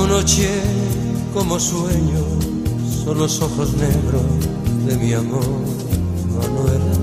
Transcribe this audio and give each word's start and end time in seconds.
Como 0.00 0.12
noche, 0.12 0.48
como 1.34 1.60
sueño, 1.60 2.24
son 3.04 3.18
los 3.18 3.42
ojos 3.42 3.74
negros 3.74 4.22
de 4.86 4.96
mi 4.96 5.12
amor, 5.12 5.44
Manuela. 6.36 6.94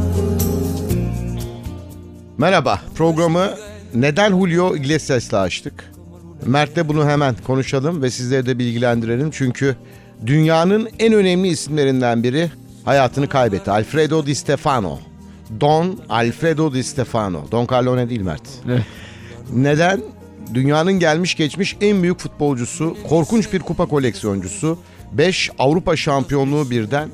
Merhaba, 2.37 2.81
programı 2.95 3.53
neden 3.93 4.31
Julio 4.31 4.75
Iglesias'la 4.75 5.39
açtık? 5.39 5.91
Mert'le 6.45 6.87
bunu 6.87 7.09
hemen 7.09 7.35
konuşalım 7.47 8.01
ve 8.01 8.11
sizleri 8.11 8.45
de 8.45 8.59
bilgilendirelim. 8.59 9.31
Çünkü 9.31 9.75
dünyanın 10.25 10.89
en 10.99 11.13
önemli 11.13 11.47
isimlerinden 11.47 12.23
biri 12.23 12.51
hayatını 12.85 13.29
kaybetti. 13.29 13.71
Alfredo 13.71 14.25
Di 14.25 14.35
Stefano. 14.35 14.99
Don 15.61 15.99
Alfredo 16.09 16.73
Di 16.73 16.83
Stefano. 16.83 17.51
Don 17.51 17.67
Carlone 17.67 18.09
değil 18.09 18.21
Mert. 18.21 18.43
Neden? 19.53 20.16
Dünyanın 20.53 20.93
gelmiş 20.93 21.35
geçmiş 21.35 21.77
en 21.81 22.03
büyük 22.03 22.19
futbolcusu, 22.19 22.97
korkunç 23.09 23.53
bir 23.53 23.59
kupa 23.59 23.85
koleksiyoncusu, 23.85 24.79
5 25.11 25.51
Avrupa 25.59 25.95
şampiyonluğu 25.95 26.69
birden 26.69 27.09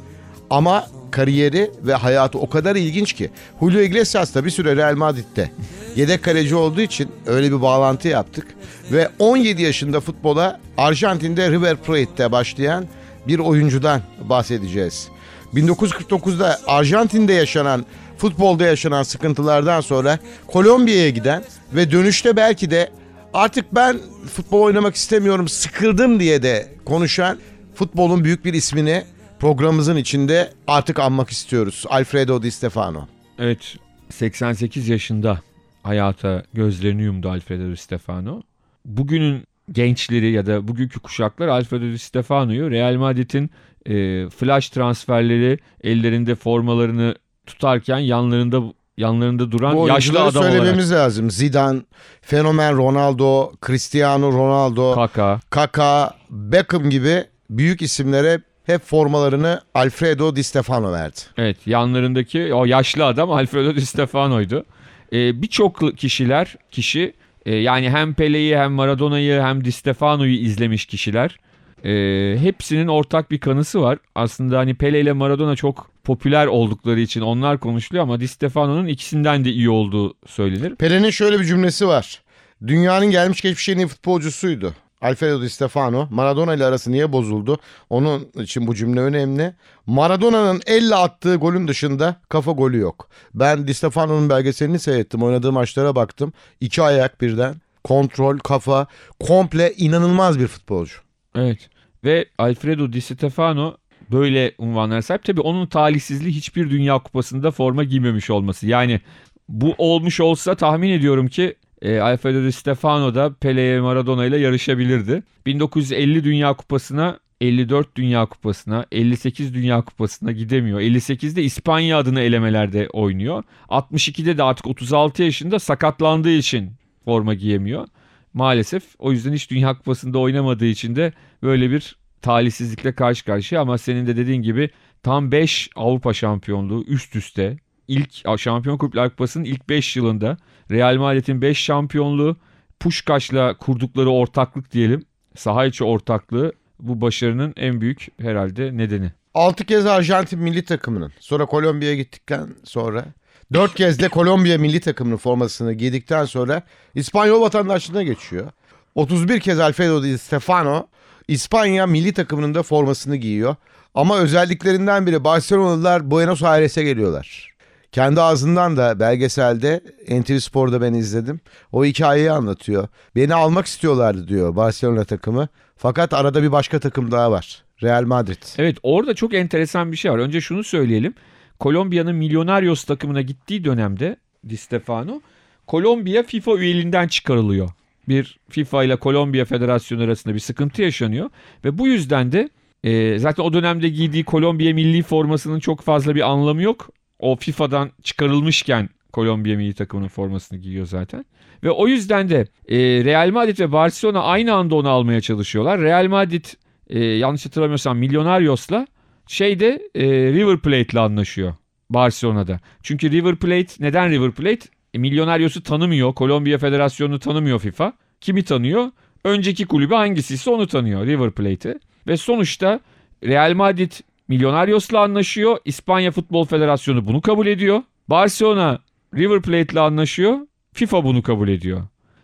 ama 0.50 0.88
kariyeri 1.12 1.72
ve 1.84 1.94
hayatı 1.94 2.40
o 2.40 2.50
kadar 2.50 2.76
ilginç 2.76 3.14
ki 3.14 3.30
Julio 3.60 3.82
Iglesias 3.82 4.36
da 4.36 4.46
bir 4.46 4.50
süre 4.50 4.76
Real 4.76 4.96
Madrid'de 4.96 5.52
yedek 5.96 6.24
kaleci 6.24 6.56
olduğu 6.56 6.82
için 6.82 7.12
öyle 7.26 7.52
bir 7.52 7.62
bağlantı 7.62 8.08
yaptık 8.08 8.48
ve 8.92 9.10
17 9.20 9.62
yaşında 9.62 10.00
futbola 10.00 10.60
Arjantin'de 10.78 11.52
River 11.52 11.76
Plate'te 11.76 12.32
başlayan 12.32 12.86
bir 13.28 13.40
oyuncudan 13.40 14.02
bahsedeceğiz. 14.30 15.08
1949'da 15.54 16.60
Arjantin'de 16.68 17.34
yaşanan 17.34 17.86
futbolda 18.18 18.64
yaşanan 18.66 19.04
sıkıntılardan 19.04 19.82
sonra 19.82 20.20
Kolombiya'ya 20.48 21.10
giden 21.10 21.44
ve 21.74 21.92
dönüşte 21.92 22.36
belki 22.36 22.72
de 22.72 22.90
artık 23.34 23.76
ben 23.76 24.00
futbol 24.34 24.62
oynamak 24.62 24.96
istemiyorum 24.96 25.48
sıkıldım 25.48 26.20
diye 26.20 26.44
de 26.44 26.70
konuşan 26.86 27.40
futbolun 27.76 28.24
büyük 28.24 28.46
bir 28.46 28.54
ismini 28.54 29.04
programımızın 29.40 29.96
içinde 29.96 30.50
artık 30.68 31.00
anmak 31.00 31.30
istiyoruz. 31.30 31.86
Alfredo 31.90 32.44
Di 32.44 32.52
Stefano. 32.52 33.08
Evet 33.40 33.76
88 34.10 34.90
yaşında 34.90 35.42
hayata 35.84 36.44
gözlerini 36.54 37.02
yumdu 37.02 37.30
Alfredo 37.30 37.72
Di 37.72 37.78
Stefano. 37.78 38.42
Bugünün 38.86 39.44
gençleri 39.72 40.32
ya 40.32 40.46
da 40.46 40.68
bugünkü 40.68 41.00
kuşaklar 41.00 41.48
Alfredo 41.48 41.86
Di 41.86 42.00
Stefano'yu 42.00 42.72
Real 42.72 42.96
Madrid'in 42.96 43.50
e, 43.86 44.30
flash 44.30 44.70
transferleri 44.70 45.60
ellerinde 45.84 46.36
formalarını 46.36 47.16
tutarken 47.46 48.00
yanlarında 48.00 48.74
yanlarında 48.98 49.52
duran 49.52 49.78
Bu 49.78 49.88
yaşlı 49.88 50.22
adam 50.22 50.44
söylememiz 50.44 50.92
lazım. 50.92 51.32
Zidane, 51.32 51.82
fenomen 52.22 52.78
Ronaldo, 52.78 53.52
Cristiano 53.68 54.32
Ronaldo, 54.32 54.82
olarak 54.82 55.14
Kaka, 55.14 55.40
Kaka, 55.50 56.16
Beckham 56.30 56.90
gibi 56.90 57.24
büyük 57.50 57.82
isimlere 57.82 58.42
hep 58.66 58.82
formalarını 58.82 59.62
Alfredo 59.74 60.36
Di 60.36 60.44
Stefano 60.44 60.92
verdi. 60.92 61.20
Evet 61.38 61.58
yanlarındaki 61.66 62.54
o 62.54 62.66
yaşlı 62.66 63.06
adam 63.06 63.32
Alfredo 63.32 63.76
Di 63.76 63.86
Stefano'ydu. 63.86 64.66
Ee, 65.14 65.42
Birçok 65.42 65.98
kişiler 65.98 66.56
kişi 66.72 67.14
e, 67.46 67.56
yani 67.56 67.90
hem 67.90 68.14
Pele'yi 68.14 68.58
hem 68.58 68.72
Maradona'yı 68.72 69.42
hem 69.42 69.66
Di 69.66 69.72
Stefano'yu 69.72 70.34
izlemiş 70.34 70.86
kişiler. 70.86 71.38
Ee, 71.86 72.38
hepsinin 72.40 72.88
ortak 72.88 73.32
bir 73.32 73.40
kanısı 73.40 73.82
var. 73.82 73.98
Aslında 74.16 74.58
hani 74.58 74.76
Pele 74.76 75.02
ile 75.02 75.14
Maradona 75.14 75.56
çok 75.56 75.93
popüler 76.04 76.48
oldukları 76.48 77.00
için 77.00 77.22
onlar 77.22 77.60
konuşuluyor 77.60 78.04
ama 78.04 78.20
Di 78.20 78.28
Stefano'nun 78.28 78.88
ikisinden 78.88 79.46
de 79.46 79.50
iyi 79.50 79.70
olduğu 79.70 80.14
söylenir. 80.28 80.76
Pele'nin 80.76 81.10
şöyle 81.10 81.40
bir 81.40 81.46
cümlesi 81.46 81.88
var. 81.88 82.22
Dünyanın 82.68 83.12
gelmiş 83.12 83.42
geçmiş 83.42 83.70
en 83.70 83.78
iyi 83.78 83.88
futbolcusuydu. 83.88 84.74
Alfredo 85.02 85.42
Di 85.42 85.50
Stefano. 85.50 86.08
Maradona 86.12 86.54
ile 86.54 86.66
arası 86.66 86.92
niye 86.92 87.12
bozuldu? 87.12 87.58
Onun 87.90 88.30
için 88.36 88.68
bu 88.68 88.76
cümle 88.76 89.00
önemli. 89.00 89.54
Maradona'nın 89.86 90.62
elle 90.66 90.96
attığı 90.96 91.36
golün 91.36 91.68
dışında 91.68 92.16
kafa 92.30 92.52
golü 92.52 92.78
yok. 92.78 93.10
Ben 93.34 93.68
Di 93.68 93.74
Stefano'nun 93.74 94.30
belgeselini 94.30 94.80
seyrettim. 94.80 95.24
Oynadığı 95.24 95.52
maçlara 95.52 95.96
baktım. 95.96 96.34
İki 96.62 96.82
ayak 96.82 97.22
birden. 97.22 97.56
Kontrol, 97.84 98.38
kafa. 98.38 98.88
Komple 99.20 99.74
inanılmaz 99.78 100.40
bir 100.40 100.48
futbolcu. 100.48 100.96
Evet 101.36 101.70
ve 102.04 102.26
Alfredo 102.38 102.94
Di 102.94 103.02
Stefano 103.02 103.78
böyle 104.14 104.54
unvanlara 104.58 105.02
sahip. 105.02 105.24
Tabii 105.24 105.42
onun 105.42 105.66
talihsizliği 105.66 106.36
hiçbir 106.36 106.70
Dünya 106.70 107.00
Kupası'nda 107.00 107.52
forma 107.52 107.84
giymemiş 107.84 108.30
olması. 108.30 108.68
Yani 108.68 109.02
bu 109.50 109.76
olmuş 109.78 110.20
olsa 110.20 110.56
tahmin 110.56 110.90
ediyorum 110.90 111.28
ki 111.28 111.56
e, 111.82 112.00
Alfredo 112.00 112.44
Di 112.44 112.52
Stefano 112.52 113.16
da 113.16 113.34
Pele'ye 113.34 113.80
Maradona 113.80 114.26
ile 114.26 114.38
yarışabilirdi. 114.38 115.24
1950 115.46 116.24
Dünya 116.24 116.54
Kupası'na 116.54 117.20
54 117.42 117.96
Dünya 117.96 118.26
Kupası'na, 118.26 118.86
58 118.92 119.54
Dünya 119.54 119.82
Kupası'na 119.82 120.32
gidemiyor. 120.32 120.80
58'de 120.80 121.44
İspanya 121.44 121.98
adına 121.98 122.22
elemelerde 122.22 122.90
oynuyor. 122.94 123.44
62'de 123.70 124.38
de 124.38 124.44
artık 124.44 124.68
36 124.68 125.24
yaşında 125.24 125.60
sakatlandığı 125.60 126.32
için 126.32 126.72
forma 127.06 127.34
giyemiyor. 127.34 127.88
Maalesef 128.34 128.84
o 129.00 129.12
yüzden 129.12 129.34
hiç 129.34 129.52
Dünya 129.52 129.78
Kupası'nda 129.78 130.20
oynamadığı 130.20 130.66
için 130.66 130.96
de 130.96 131.14
böyle 131.44 131.72
bir 131.72 131.96
talihsizlikle 132.24 132.96
karşı 132.96 133.26
karşıya 133.26 133.62
ama 133.62 133.78
senin 133.78 134.08
de 134.08 134.18
dediğin 134.18 134.42
gibi 134.42 134.70
tam 135.04 135.32
5 135.32 135.70
Avrupa 135.76 136.14
şampiyonluğu 136.14 136.84
üst 136.88 137.16
üste 137.16 137.58
ilk 137.88 138.40
Şampiyon 138.40 138.78
Kulüpler 138.78 139.10
Kupası'nın 139.10 139.44
ilk 139.44 139.70
5 139.70 139.96
yılında 139.96 140.38
Real 140.72 140.98
Madrid'in 140.98 141.42
5 141.42 141.58
şampiyonluğu 141.58 142.38
Puşkaş'la 142.80 143.58
kurdukları 143.58 144.10
ortaklık 144.10 144.72
diyelim 144.72 145.06
saha 145.36 145.66
içi 145.66 145.84
ortaklığı 145.84 146.54
bu 146.80 147.02
başarının 147.02 147.54
en 147.58 147.82
büyük 147.82 148.08
herhalde 148.22 148.78
nedeni. 148.78 149.12
6 149.34 149.66
kez 149.66 149.86
Arjantin 149.86 150.40
milli 150.40 150.66
takımının 150.66 151.12
sonra 151.20 151.46
Kolombiya'ya 151.46 151.96
gittikten 151.96 152.50
sonra 152.64 153.06
4 153.54 153.76
kez 153.76 154.00
de 154.00 154.10
Kolombiya 154.10 154.58
milli 154.58 154.80
takımının 154.80 155.18
formasını 155.18 155.74
giydikten 155.74 156.26
sonra 156.26 156.64
İspanyol 156.96 157.42
vatandaşlığına 157.42 158.04
geçiyor. 158.04 158.52
31 158.96 159.40
kez 159.40 159.60
Alfredo 159.60 160.04
Di 160.04 160.18
Stefano 160.18 160.88
İspanya 161.28 161.88
milli 161.88 162.14
takımının 162.14 162.56
da 162.56 162.64
formasını 162.64 163.16
giyiyor. 163.16 163.56
Ama 163.96 164.18
özelliklerinden 164.18 165.08
biri 165.08 165.24
Barcelonalılar 165.24 166.12
Buenos 166.12 166.44
Aires'e 166.44 166.84
geliyorlar. 166.84 167.54
Kendi 167.92 168.22
ağzından 168.22 168.78
da 168.78 169.00
belgeselde 169.00 169.82
NTV 170.10 170.38
Spor'da 170.38 170.82
ben 170.82 170.94
izledim. 170.94 171.40
O 171.72 171.86
hikayeyi 171.86 172.32
anlatıyor. 172.32 172.88
Beni 173.16 173.34
almak 173.34 173.66
istiyorlardı 173.66 174.28
diyor 174.28 174.56
Barcelona 174.56 175.04
takımı. 175.04 175.48
Fakat 175.78 176.14
arada 176.14 176.44
bir 176.44 176.52
başka 176.52 176.80
takım 176.80 177.12
daha 177.12 177.32
var. 177.32 177.64
Real 177.84 178.04
Madrid. 178.04 178.44
Evet 178.58 178.78
orada 178.84 179.14
çok 179.14 179.34
enteresan 179.34 179.92
bir 179.92 179.98
şey 179.98 180.12
var. 180.12 180.18
Önce 180.18 180.42
şunu 180.42 180.64
söyleyelim. 180.64 181.14
Kolombiya'nın 181.60 182.16
Millonarios 182.16 182.84
takımına 182.84 183.22
gittiği 183.22 183.64
dönemde 183.64 184.18
Di 184.50 184.58
Stefano 184.58 185.22
Kolombiya 185.68 186.24
FIFA 186.24 186.58
üyeliğinden 186.58 187.08
çıkarılıyor. 187.08 187.70
Bir 188.08 188.40
FIFA 188.50 188.84
ile 188.84 188.96
Kolombiya 188.96 189.46
Federasyonu 189.46 190.04
arasında 190.04 190.34
bir 190.34 190.40
sıkıntı 190.40 190.82
yaşanıyor 190.82 191.30
ve 191.66 191.78
bu 191.78 191.88
yüzden 191.88 192.32
de 192.32 192.50
e, 192.84 193.20
zaten 193.20 193.44
o 193.44 193.54
dönemde 193.54 193.90
giydiği 193.90 194.24
Kolombiya 194.24 194.74
milli 194.74 195.02
formasının 195.02 195.60
çok 195.60 195.82
fazla 195.82 196.16
bir 196.16 196.30
anlamı 196.32 196.62
yok. 196.62 196.90
O 197.20 197.36
FIFA'dan 197.36 197.92
çıkarılmışken 198.04 198.90
Kolombiya 199.14 199.58
milli 199.58 199.74
takımının 199.74 200.08
formasını 200.08 200.60
giyiyor 200.60 200.86
zaten. 200.86 201.26
Ve 201.64 201.72
o 201.72 201.88
yüzden 201.88 202.30
de 202.30 202.48
e, 202.68 202.78
Real 203.06 203.30
Madrid 203.30 203.60
ve 203.60 203.72
Barcelona 203.72 204.24
aynı 204.24 204.54
anda 204.54 204.76
onu 204.76 204.90
almaya 204.90 205.22
çalışıyorlar. 205.22 205.82
Real 205.82 206.08
Madrid 206.08 206.46
e, 206.88 207.00
yanlış 207.00 207.46
hatırlamıyorsam 207.46 207.98
Millonarios'la 207.98 208.88
şeyde 209.28 209.90
e, 209.96 210.04
River 210.08 210.58
Plate'le 210.58 211.00
anlaşıyor 211.00 211.54
Barcelona'da. 211.90 212.60
Çünkü 212.84 213.12
River 213.12 213.36
Plate 213.36 213.74
neden 213.80 214.10
River 214.10 214.32
Plate? 214.32 214.70
E, 214.94 214.98
Millonarios'u 214.98 215.64
tanımıyor. 215.64 216.14
Kolombiya 216.14 216.58
Federasyonu'nu 216.58 217.20
tanımıyor 217.20 217.60
FIFA. 217.60 217.94
Kimi 218.22 218.44
tanıyor? 218.44 218.92
Önceki 219.24 219.66
kulübü 219.66 219.94
hangisiyse 219.94 220.50
onu 220.52 220.68
tanıyor 220.68 221.06
River 221.06 221.32
Plate'i. 221.32 221.80
Ve 222.08 222.18
sonuçta 222.18 222.80
Real 223.24 223.54
Madrid 223.54 223.92
Millonarios'la 224.28 225.00
anlaşıyor. 225.02 225.58
İspanya 225.66 226.12
Futbol 226.12 226.46
Federasyonu 226.46 227.08
bunu 227.08 227.22
kabul 227.22 227.48
ediyor. 227.48 227.82
Barcelona 228.08 228.80
River 229.16 229.42
Plate'le 229.42 229.80
anlaşıyor. 229.80 230.38
FIFA 230.74 231.04
bunu 231.04 231.22
kabul 231.22 231.48
ediyor. 231.48 231.82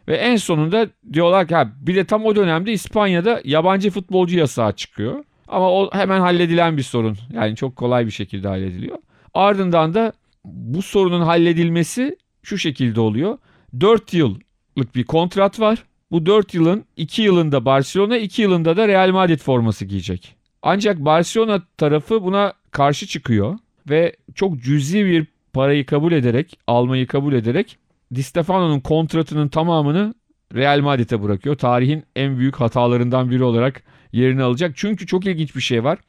Ve 0.08 0.16
en 0.16 0.36
sonunda 0.36 0.88
diyorlar 1.14 1.48
ki 1.48 1.56
ha, 1.56 1.72
bir 1.82 1.96
de 1.96 2.06
tam 2.06 2.26
o 2.26 2.36
dönemde 2.36 2.72
İspanya'da 2.72 3.42
yabancı 3.44 3.92
futbolcu 3.92 4.38
yasağı 4.38 4.74
çıkıyor. 4.74 5.24
Ama 5.48 5.72
o 5.72 5.90
hemen 5.94 6.20
halledilen 6.20 6.78
bir 6.78 6.84
sorun. 6.84 7.18
Yani 7.34 7.56
çok 7.56 7.76
kolay 7.76 8.06
bir 8.06 8.12
şekilde 8.12 8.48
hallediliyor. 8.48 8.98
Ardından 9.34 9.94
da 9.94 10.14
bu 10.46 10.82
sorunun 10.82 11.22
halledilmesi 11.22 12.16
şu 12.50 12.58
şekilde 12.58 13.00
oluyor. 13.00 13.38
4 13.80 14.14
yıllık 14.14 14.96
bir 14.96 15.04
kontrat 15.04 15.60
var. 15.60 15.84
Bu 16.12 16.26
4 16.26 16.54
yılın 16.54 16.86
2 16.98 17.22
yılında 17.22 17.66
Barcelona 17.66 18.18
2 18.18 18.42
yılında 18.42 18.78
da 18.78 18.88
Real 18.88 19.12
Madrid 19.12 19.40
forması 19.40 19.86
giyecek. 19.86 20.36
Ancak 20.62 21.00
Barcelona 21.00 21.64
tarafı 21.78 22.24
buna 22.24 22.54
karşı 22.72 23.08
çıkıyor 23.08 23.58
ve 23.90 24.16
çok 24.36 24.62
cüzi 24.62 25.06
bir 25.06 25.28
parayı 25.54 25.86
kabul 25.86 26.12
ederek, 26.12 26.60
almayı 26.68 27.08
kabul 27.08 27.34
ederek 27.34 27.78
Di 28.16 28.24
Stefano'nun 28.24 28.80
kontratının 28.80 29.48
tamamını 29.48 30.14
Real 30.56 30.80
Madrid'e 30.80 31.24
bırakıyor. 31.24 31.58
Tarihin 31.58 32.04
en 32.16 32.38
büyük 32.38 32.56
hatalarından 32.56 33.32
biri 33.32 33.44
olarak 33.44 33.84
yerini 34.12 34.44
alacak. 34.44 34.72
Çünkü 34.76 35.08
çok 35.08 35.26
ilginç 35.26 35.56
bir 35.56 35.62
şey 35.62 35.84
var. 35.84 36.00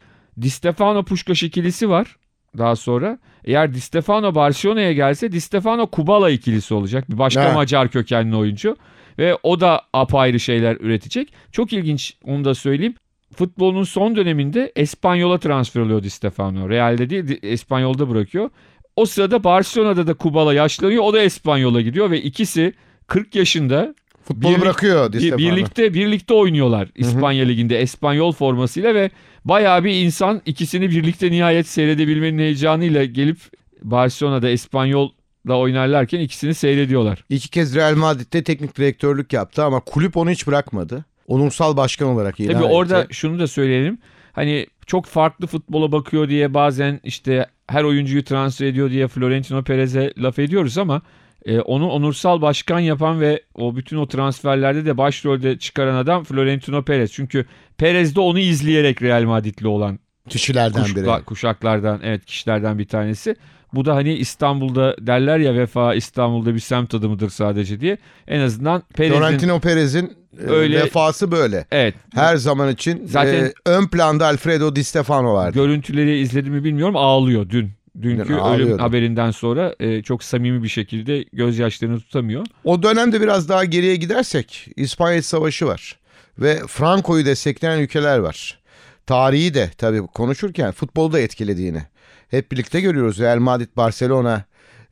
Di 0.40 0.50
Stefano 0.50 1.04
Puşkaş 1.04 1.42
ikilisi 1.42 1.88
var 1.88 2.16
daha 2.58 2.76
sonra. 2.76 3.18
Eğer 3.44 3.74
Di 3.74 3.80
Stefano 3.80 4.34
Barcelona'ya 4.34 4.92
gelse 4.92 5.32
Di 5.32 5.40
Stefano 5.40 5.86
Kubala 5.86 6.30
ikilisi 6.30 6.74
olacak. 6.74 7.10
Bir 7.10 7.18
başka 7.18 7.44
Ha. 7.44 7.52
Macar 7.52 7.88
kökenli 7.88 8.36
oyuncu. 8.36 8.76
Ve 9.18 9.36
o 9.42 9.60
da 9.60 9.82
apayrı 9.92 10.40
şeyler 10.40 10.76
üretecek. 10.80 11.32
Çok 11.52 11.72
ilginç 11.72 12.16
onu 12.24 12.44
da 12.44 12.54
söyleyeyim. 12.54 12.94
Futbolun 13.34 13.84
son 13.84 14.16
döneminde 14.16 14.72
Espanyol'a 14.76 15.38
transfer 15.38 15.80
oluyor 15.80 16.02
Di 16.02 16.10
Stefano. 16.10 16.68
Real'de 16.68 17.10
değil 17.10 17.38
Espanyol'da 17.42 18.08
bırakıyor. 18.10 18.50
O 18.96 19.06
sırada 19.06 19.44
Barcelona'da 19.44 20.06
da 20.06 20.14
Kubala 20.14 20.54
yaşlanıyor. 20.54 21.04
O 21.04 21.12
da 21.12 21.20
Espanyol'a 21.22 21.80
gidiyor 21.80 22.10
ve 22.10 22.22
ikisi 22.22 22.72
40 23.06 23.34
yaşında 23.34 23.94
Futbolu 24.24 24.52
Birlik- 24.52 24.60
bırakıyor 24.62 25.12
Di 25.12 25.16
bir- 25.16 25.20
Stefano. 25.20 25.38
birlikte 25.38 25.94
birlikte 25.94 26.34
oynuyorlar 26.34 26.88
İspanya 26.96 27.44
Ligi'nde 27.44 27.80
Espanyol 27.80 28.32
formasıyla 28.32 28.94
ve 28.94 29.10
bayağı 29.44 29.84
bir 29.84 30.04
insan 30.04 30.42
ikisini 30.46 30.90
birlikte 30.90 31.30
nihayet 31.30 31.66
seyredebilmenin 31.68 32.38
heyecanıyla 32.38 33.04
gelip 33.04 33.38
Barcelona'da 33.82 34.48
Espanyol'la 34.50 35.58
oynarlarken 35.58 36.20
ikisini 36.20 36.54
seyrediyorlar. 36.54 37.24
İki 37.28 37.50
kez 37.50 37.74
Real 37.74 37.94
Madrid'de 37.96 38.42
teknik 38.42 38.76
direktörlük 38.76 39.32
yaptı 39.32 39.64
ama 39.64 39.80
kulüp 39.80 40.16
onu 40.16 40.30
hiç 40.30 40.46
bırakmadı. 40.46 41.04
Onursal 41.26 41.76
başkan 41.76 42.08
olarak 42.08 42.40
ilan 42.40 42.52
Tabii 42.52 42.64
etti. 42.64 42.74
orada 42.74 43.06
şunu 43.10 43.38
da 43.38 43.46
söyleyelim. 43.46 43.98
Hani 44.32 44.66
çok 44.86 45.06
farklı 45.06 45.46
futbola 45.46 45.92
bakıyor 45.92 46.28
diye 46.28 46.54
bazen 46.54 47.00
işte 47.04 47.46
her 47.66 47.84
oyuncuyu 47.84 48.24
transfer 48.24 48.66
ediyor 48.66 48.90
diye 48.90 49.08
Florentino 49.08 49.62
Perez'e 49.64 50.12
laf 50.18 50.38
ediyoruz 50.38 50.78
ama 50.78 51.02
e, 51.46 51.60
onu 51.60 51.88
onursal 51.88 52.42
başkan 52.42 52.78
yapan 52.80 53.20
ve 53.20 53.42
o 53.54 53.76
bütün 53.76 53.96
o 53.96 54.06
transferlerde 54.08 54.84
de 54.86 54.98
başrolde 54.98 55.58
çıkaran 55.58 55.94
adam 55.94 56.24
Florentino 56.24 56.82
Perez. 56.84 57.12
Çünkü 57.12 57.46
Perez 57.78 58.16
de 58.16 58.20
onu 58.20 58.38
izleyerek 58.38 59.02
Real 59.02 59.22
Madrid'li 59.22 59.66
olan 59.68 59.98
kişilerden 60.28 60.84
biri. 60.84 60.92
kuşla- 60.94 61.24
kuşaklardan 61.24 62.00
evet 62.04 62.24
kişilerden 62.24 62.78
bir 62.78 62.88
tanesi. 62.88 63.36
Bu 63.74 63.84
da 63.84 63.94
hani 63.94 64.12
İstanbul'da 64.14 64.96
derler 65.00 65.38
ya 65.38 65.54
vefa 65.54 65.94
İstanbul'da 65.94 66.54
bir 66.54 66.60
semt 66.60 66.94
adımıdır 66.94 67.30
sadece 67.30 67.80
diye. 67.80 67.98
En 68.28 68.40
azından 68.40 68.82
Perez'in 68.94 69.18
Florentino 69.18 69.60
Perez'in 69.60 70.12
e, 70.40 70.50
Öyle- 70.50 70.80
vefası 70.80 71.30
böyle. 71.32 71.66
evet 71.72 71.94
Her 72.14 72.36
zaman 72.36 72.68
için 72.72 73.06
Zaten- 73.06 73.44
e, 73.44 73.52
ön 73.66 73.86
planda 73.88 74.26
Alfredo 74.26 74.76
Di 74.76 74.84
Stefano 74.84 75.34
vardı. 75.34 75.54
görüntüleri 75.58 76.18
izledim 76.18 76.52
mi 76.52 76.64
bilmiyorum 76.64 76.96
ağlıyor 76.96 77.50
dün. 77.50 77.70
Dünkü 78.02 78.28
Dün 78.28 78.38
ölüm 78.38 78.78
haberinden 78.78 79.30
sonra 79.30 79.74
e, 79.80 80.02
çok 80.02 80.24
samimi 80.24 80.62
bir 80.62 80.68
şekilde 80.68 81.22
gözyaşlarını 81.32 82.00
tutamıyor. 82.00 82.46
O 82.64 82.82
dönemde 82.82 83.20
biraz 83.20 83.48
daha 83.48 83.64
geriye 83.64 83.96
gidersek 83.96 84.68
İspanya 84.76 85.22
Savaşı 85.22 85.66
var. 85.66 85.98
Ve 86.38 86.60
Franco'yu 86.66 87.26
destekleyen 87.26 87.78
ülkeler 87.78 88.18
var. 88.18 88.58
Tarihi 89.06 89.54
de 89.54 89.70
tabii 89.78 90.06
konuşurken 90.06 90.72
futbolu 90.72 91.12
da 91.12 91.20
etkilediğini. 91.20 91.82
Hep 92.28 92.52
birlikte 92.52 92.80
görüyoruz. 92.80 93.18
Real 93.18 93.38
Madrid, 93.38 93.68
Barcelona 93.76 94.44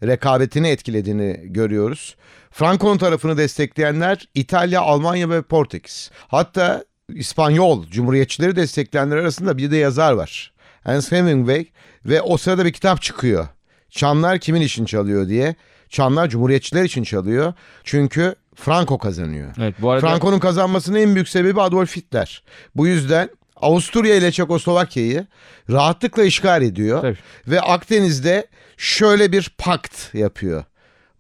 rekabetini 0.03 0.69
etkilediğini 0.69 1.41
görüyoruz. 1.45 2.17
Franco'nun 2.51 2.99
tarafını 2.99 3.39
destekleyenler 3.39 4.29
İtalya, 4.35 4.81
Almanya 4.81 5.31
ve 5.31 5.43
Portekiz. 5.43 6.11
Hatta 6.29 6.85
İspanyol 7.09 7.87
Cumhuriyetçileri 7.87 8.57
destekleyenler 8.57 9.17
arasında 9.17 9.59
bir 9.59 9.71
de 9.71 9.77
yazar 9.77 10.13
var. 10.13 10.53
Ernest 10.89 11.13
Hemingway 11.13 11.67
ve 12.05 12.23
o 12.23 12.37
sırada 12.37 12.65
bir 12.65 12.73
kitap 12.73 13.03
çıkıyor. 13.03 13.49
Çanlar 13.91 14.39
kimin 14.39 14.61
için 14.61 14.85
çalıyor 14.85 15.29
diye. 15.29 15.55
Çanlar 15.89 16.29
Cumhuriyetçiler 16.29 16.85
için 16.85 17.03
çalıyor. 17.03 17.53
Çünkü 17.85 18.35
Franco 18.55 18.99
kazanıyor. 18.99 19.55
Evet 19.59 19.75
bu 19.79 19.91
arada 19.91 20.07
Franco'nun 20.07 20.39
kazanmasının 20.39 20.99
en 20.99 21.15
büyük 21.15 21.29
sebebi 21.29 21.61
Adolf 21.61 21.97
Hitler. 21.97 22.43
Bu 22.77 22.87
yüzden 22.87 23.31
Avusturya 23.57 24.15
ile 24.15 24.33
Çekoslovakya'yı 24.33 25.27
rahatlıkla 25.71 26.25
işgal 26.25 26.63
ediyor. 26.63 27.01
Tabii. 27.01 27.19
Ve 27.47 27.61
Akdeniz'de 27.61 28.47
şöyle 28.77 29.33
bir 29.33 29.55
pakt 29.59 30.15
yapıyor. 30.15 30.65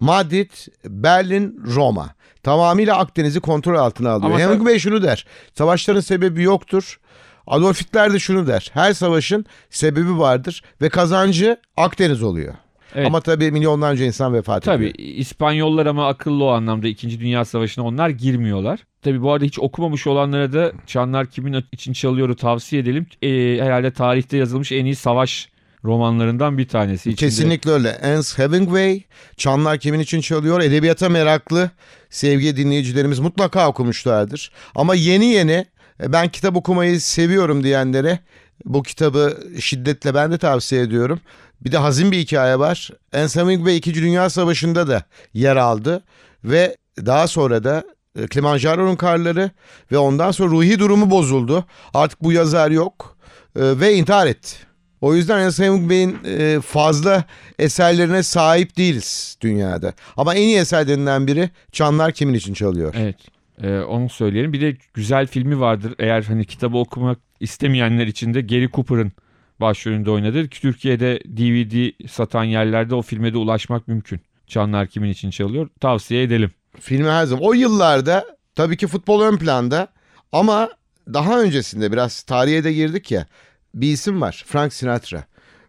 Madrid, 0.00 0.50
Berlin, 0.84 1.60
Roma. 1.74 2.14
Tamamıyla 2.42 2.98
Akdeniz'i 2.98 3.40
kontrol 3.40 3.74
altına 3.74 4.10
alıyor. 4.10 4.30
Ama 4.30 4.40
Hemingway 4.40 4.78
şunu 4.78 5.02
der. 5.02 5.26
Savaşların 5.54 6.00
sebebi 6.00 6.42
yoktur. 6.42 7.00
Adolf 7.48 7.80
Hitler 7.80 8.12
de 8.12 8.18
şunu 8.18 8.46
der. 8.46 8.70
Her 8.74 8.92
savaşın 8.92 9.44
sebebi 9.70 10.18
vardır 10.18 10.62
ve 10.82 10.88
kazancı 10.88 11.56
Akdeniz 11.76 12.22
oluyor. 12.22 12.54
Evet. 12.94 13.06
Ama 13.06 13.20
tabii 13.20 13.50
milyonlarca 13.52 14.04
insan 14.04 14.34
vefat 14.34 14.62
Tabii 14.64 14.86
ediyor. 14.88 15.08
İspanyollar 15.18 15.86
ama 15.86 16.08
akıllı 16.08 16.44
o 16.44 16.48
anlamda 16.48 16.88
2. 16.88 17.20
Dünya 17.20 17.44
Savaşı'na 17.44 17.84
onlar 17.84 18.08
girmiyorlar. 18.08 18.80
Tabii 19.02 19.22
bu 19.22 19.32
arada 19.32 19.44
hiç 19.44 19.58
okumamış 19.58 20.06
olanlara 20.06 20.52
da 20.52 20.72
Çanlar 20.86 21.26
Kimin 21.26 21.64
için 21.72 21.92
Çalıyor'u 21.92 22.36
tavsiye 22.36 22.82
edelim. 22.82 23.06
E, 23.22 23.28
herhalde 23.64 23.90
tarihte 23.90 24.36
yazılmış 24.36 24.72
en 24.72 24.84
iyi 24.84 24.94
savaş 24.94 25.48
romanlarından 25.84 26.58
bir 26.58 26.68
tanesi. 26.68 27.10
İçinde- 27.10 27.16
Kesinlikle 27.28 27.70
öyle. 27.70 27.88
Ernest 28.02 28.38
Hemingway, 28.38 29.02
Çanlar 29.36 29.78
Kimin 29.78 30.00
için 30.00 30.20
Çalıyor, 30.20 30.60
edebiyata 30.60 31.08
meraklı 31.08 31.70
sevgili 32.10 32.56
dinleyicilerimiz 32.56 33.18
mutlaka 33.18 33.68
okumuşlardır. 33.68 34.50
Ama 34.74 34.94
yeni 34.94 35.26
yeni 35.26 35.66
ben 36.00 36.28
kitap 36.28 36.56
okumayı 36.56 37.00
seviyorum 37.00 37.64
diyenlere 37.64 38.18
bu 38.64 38.82
kitabı 38.82 39.38
şiddetle 39.60 40.14
ben 40.14 40.32
de 40.32 40.38
tavsiye 40.38 40.82
ediyorum. 40.82 41.20
Bir 41.60 41.72
de 41.72 41.78
hazin 41.78 42.12
bir 42.12 42.18
hikaye 42.18 42.58
var. 42.58 42.90
Ernest 43.12 43.36
Hemingway 43.36 43.76
2. 43.76 43.94
Dünya 43.94 44.30
Savaşı'nda 44.30 44.88
da 44.88 45.02
yer 45.34 45.56
aldı 45.56 46.04
ve 46.44 46.76
daha 47.06 47.26
sonra 47.26 47.64
da 47.64 47.84
e, 48.18 48.26
Kilimanjaro'nun 48.26 48.96
karları 48.96 49.50
ve 49.92 49.98
ondan 49.98 50.30
sonra 50.30 50.50
ruhi 50.50 50.78
durumu 50.78 51.10
bozuldu. 51.10 51.64
Artık 51.94 52.22
bu 52.22 52.32
yazar 52.32 52.70
yok 52.70 53.16
e, 53.56 53.80
ve 53.80 53.94
intihar 53.94 54.26
etti. 54.26 54.56
O 55.00 55.14
yüzden 55.14 55.38
Ernest 55.38 55.58
Hemingway'in 55.58 56.18
e, 56.24 56.60
fazla 56.60 57.24
eserlerine 57.58 58.22
sahip 58.22 58.76
değiliz 58.76 59.36
dünyada. 59.40 59.92
Ama 60.16 60.34
en 60.34 60.42
iyi 60.42 60.58
eserlerinden 60.58 61.26
biri 61.26 61.50
Çanlar 61.72 62.12
Kimin 62.12 62.34
için 62.34 62.54
Çalıyor. 62.54 62.94
Evet. 62.98 63.16
E, 63.62 63.78
onu 63.80 64.08
söyleyelim. 64.08 64.52
Bir 64.52 64.60
de 64.60 64.76
güzel 64.94 65.26
filmi 65.26 65.60
vardır. 65.60 65.94
Eğer 65.98 66.22
hani 66.22 66.44
kitabı 66.44 66.76
okumak 66.76 67.18
istemeyenler 67.40 68.06
için 68.06 68.34
de 68.34 68.40
Gary 68.40 68.68
Cooper'ın 68.68 69.12
başrolünde 69.60 70.10
oynadığı. 70.10 70.48
Türkiye'de 70.48 71.20
DVD 71.24 72.06
satan 72.08 72.44
yerlerde 72.44 72.94
o 72.94 73.02
filme 73.02 73.32
de 73.32 73.38
ulaşmak 73.38 73.88
mümkün. 73.88 74.20
Çanlar 74.46 74.86
kimin 74.86 75.10
için 75.10 75.30
çalıyor? 75.30 75.68
Tavsiye 75.80 76.22
edelim. 76.22 76.50
Filmi 76.80 77.08
her 77.08 77.26
zaman. 77.26 77.44
O 77.44 77.52
yıllarda 77.52 78.26
tabii 78.54 78.76
ki 78.76 78.86
futbol 78.86 79.20
ön 79.22 79.36
planda 79.36 79.88
ama 80.32 80.68
daha 81.14 81.40
öncesinde 81.40 81.92
biraz 81.92 82.22
tarihe 82.22 82.64
de 82.64 82.72
girdik 82.72 83.10
ya 83.10 83.26
bir 83.74 83.92
isim 83.92 84.20
var 84.20 84.44
Frank 84.46 84.72
Sinatra. 84.72 85.24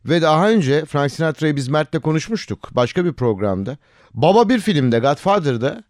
Ve 0.06 0.22
daha 0.22 0.50
önce 0.50 0.86
Frank 0.86 1.12
Sinatra'yı 1.12 1.56
biz 1.56 1.68
Mert'le 1.68 2.02
konuşmuştuk 2.02 2.70
başka 2.72 3.06
bir 3.06 3.14
programda. 3.14 3.78
Baba 4.14 4.50
bir 4.50 4.60
filmde 4.60 5.00
Godfather'da 5.00 5.84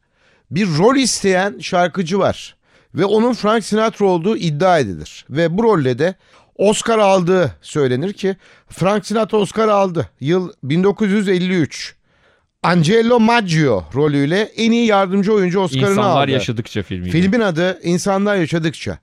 bir 0.52 0.68
rol 0.78 0.96
isteyen 0.96 1.60
şarkıcı 1.60 2.20
var. 2.20 2.56
Ve 2.96 3.06
onun 3.06 3.34
Frank 3.34 3.66
Sinatra 3.66 4.06
olduğu 4.06 4.38
iddia 4.38 4.80
edilir. 4.80 5.26
Ve 5.30 5.58
bu 5.58 5.64
rolle 5.64 6.00
de 6.00 6.16
Oscar 6.56 7.00
aldığı 7.00 7.56
söylenir 7.62 8.14
ki 8.14 8.36
Frank 8.70 9.06
Sinatra 9.06 9.38
Oscar 9.38 9.68
aldı. 9.68 10.10
Yıl 10.20 10.52
1953. 10.64 11.96
Angelo 12.64 13.20
Maggio 13.20 13.84
rolüyle 13.96 14.40
en 14.42 14.72
iyi 14.72 14.86
yardımcı 14.86 15.34
oyuncu 15.34 15.60
Oscar'ını 15.60 15.86
aldı. 15.86 16.00
İnsanlar 16.00 16.28
yaşadıkça 16.28 16.84
filmi. 16.84 17.10
Filmin 17.10 17.40
adı 17.40 17.80
İnsanlar 17.84 18.36
Yaşadıkça. 18.36 18.98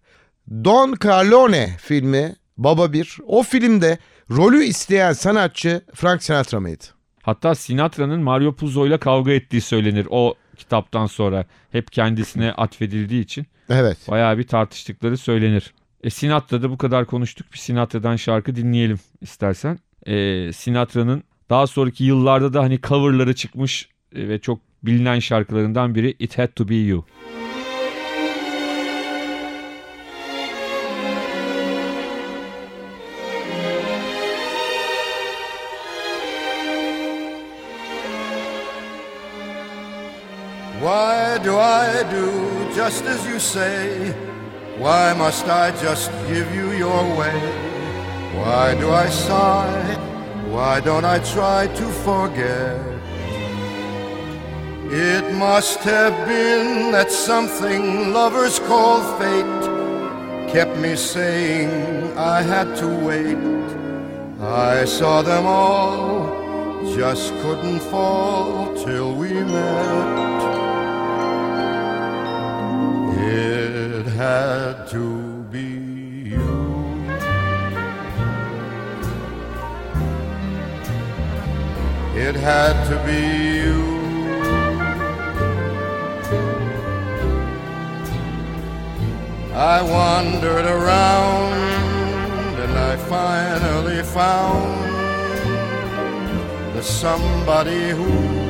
Don 0.50 0.95
Carlone 1.05 1.76
filmi 1.79 2.37
Baba 2.57 2.93
Bir. 2.93 3.17
O 3.26 3.43
filmde 3.43 3.99
rolü 4.31 4.65
isteyen 4.65 5.12
sanatçı 5.12 5.81
Frank 5.95 6.23
Sinatra 6.23 6.61
mıydı? 6.61 6.85
Hatta 7.23 7.55
Sinatra'nın 7.55 8.23
Mario 8.23 8.55
Puzo 8.55 8.87
ile 8.87 8.99
kavga 8.99 9.33
ettiği 9.33 9.61
söylenir 9.61 10.07
o 10.11 10.35
kitaptan 10.57 11.07
sonra. 11.07 11.45
Hep 11.73 11.93
kendisine 11.93 12.53
atfedildiği 12.53 13.23
için 13.25 13.47
Evet. 13.71 13.99
bayağı 14.09 14.39
bir 14.39 14.47
tartıştıkları 14.47 15.17
söylenir. 15.17 15.75
E 16.05 16.11
Sinatra'da 16.11 16.71
bu 16.71 16.79
kadar 16.79 17.05
konuştuk. 17.07 17.53
Bir 17.53 17.59
Sinatra'dan 17.59 18.17
şarkı 18.17 18.57
dinleyelim 18.57 18.99
istersen. 19.21 19.79
E, 20.07 20.53
Sinatra'nın 20.53 21.23
daha 21.51 21.67
sonraki 21.67 22.05
yıllarda 22.05 22.53
da 22.53 22.63
hani 22.63 22.81
coverları 22.81 23.35
çıkmış 23.35 23.89
e, 24.15 24.29
ve 24.29 24.39
çok 24.39 24.61
bilinen 24.83 25.19
şarkılarından 25.19 25.95
biri 25.95 26.17
It 26.19 26.39
Had 26.39 26.49
To 26.49 26.69
Be 26.69 26.75
You. 26.75 27.05
Why 41.37 41.45
do 41.45 41.59
I 41.59 42.02
do 42.11 42.75
just 42.75 43.05
as 43.05 43.26
you 43.26 43.38
say? 43.38 44.11
Why 44.78 45.12
must 45.12 45.47
I 45.47 45.71
just 45.83 46.11
give 46.26 46.49
you 46.55 46.73
your 46.73 47.05
way? 47.14 47.40
Why 48.40 48.75
do 48.81 48.90
I 48.90 49.07
sigh? 49.11 49.97
Why 50.49 50.81
don't 50.81 51.05
I 51.05 51.19
try 51.19 51.66
to 51.66 51.87
forget? 52.09 52.81
It 54.90 55.31
must 55.35 55.81
have 55.81 56.16
been 56.26 56.90
that 56.93 57.12
something 57.12 58.14
lovers 58.14 58.59
call 58.61 59.02
fate 59.19 59.64
kept 60.50 60.75
me 60.78 60.97
saying 60.97 62.16
I 62.16 62.40
had 62.40 62.75
to 62.76 62.88
wait. 62.88 63.37
I 64.40 64.87
saw 64.87 65.21
them 65.21 65.45
all, 65.45 66.33
just 66.97 67.28
couldn't 67.43 67.81
fall 67.81 68.75
till 68.75 69.14
we 69.14 69.35
met. 69.35 70.25
To 74.90 75.43
be 75.50 75.66
you. 76.31 76.76
It 82.14 82.37
had 82.37 82.75
to 82.90 82.97
be 83.05 83.23
you. 83.62 83.97
I 89.52 89.83
wandered 89.83 90.66
around 90.66 91.52
and 92.61 92.78
I 92.78 92.97
finally 93.09 94.02
found 94.05 94.85
the 96.76 96.83
somebody 96.83 97.90
who 97.90 98.46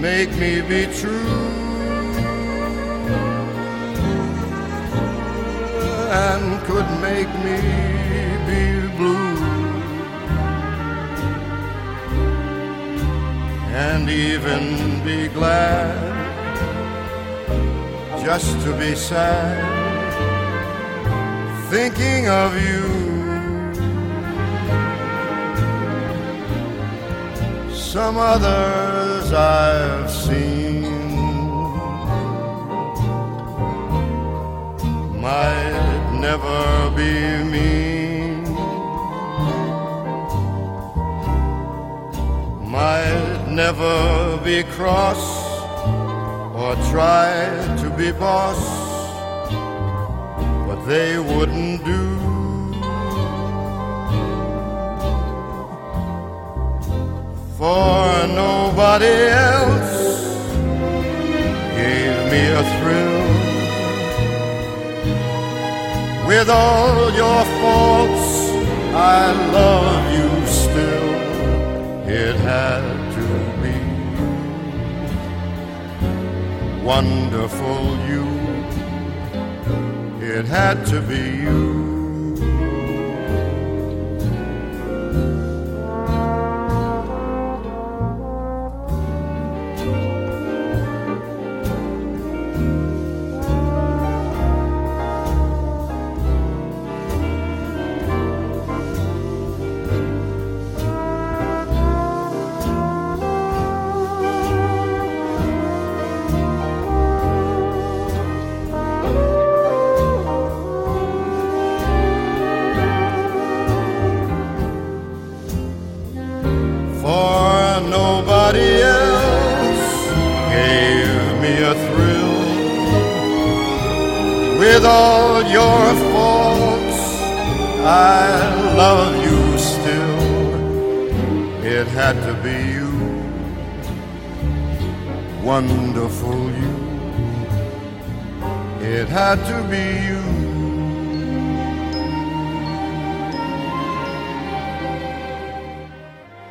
make 0.00 0.30
me 0.38 0.62
be 0.62 0.86
true. 1.00 1.36
And 6.26 6.62
could 6.64 6.88
make 7.00 7.30
me 7.44 7.58
be 8.48 8.62
blue. 8.96 9.36
And 13.86 14.08
even 14.08 15.04
be 15.04 15.28
glad 15.28 16.10
just 18.24 18.60
to 18.64 18.76
be 18.76 18.94
sad 18.94 19.80
thinking 21.70 22.28
of 22.28 22.50
you. 22.60 22.82
Some 27.72 28.16
I've 29.32 30.10
seen. 30.10 30.82
Might 35.20 36.18
never 36.20 36.90
be 36.96 37.44
mean, 37.44 38.44
might 42.68 43.44
never 43.48 44.38
be 44.44 44.62
cross 44.62 45.22
or 46.54 46.74
try 46.90 47.30
to 47.82 47.90
be 47.96 48.12
boss, 48.12 48.60
but 50.66 50.84
they 50.86 51.18
wouldn't 51.18 51.49
for 57.60 58.26
nobody 58.28 59.16
else 59.50 59.92
gave 61.76 62.16
me 62.32 62.42
a 62.60 62.64
thrill. 62.76 63.26
With 66.26 66.48
all 66.48 67.12
your 67.22 67.44
faults, 67.60 68.30
I 68.94 69.32
love 69.58 70.02
you 70.16 70.30
still. 70.46 71.10
It 72.08 72.36
had 72.36 72.82
to 73.18 73.26
be 73.62 73.78
wonderful, 76.82 77.82
you. 78.10 78.26
It 80.34 80.46
had 80.46 80.86
to 80.86 81.02
be 81.02 81.24
you. 81.44 81.80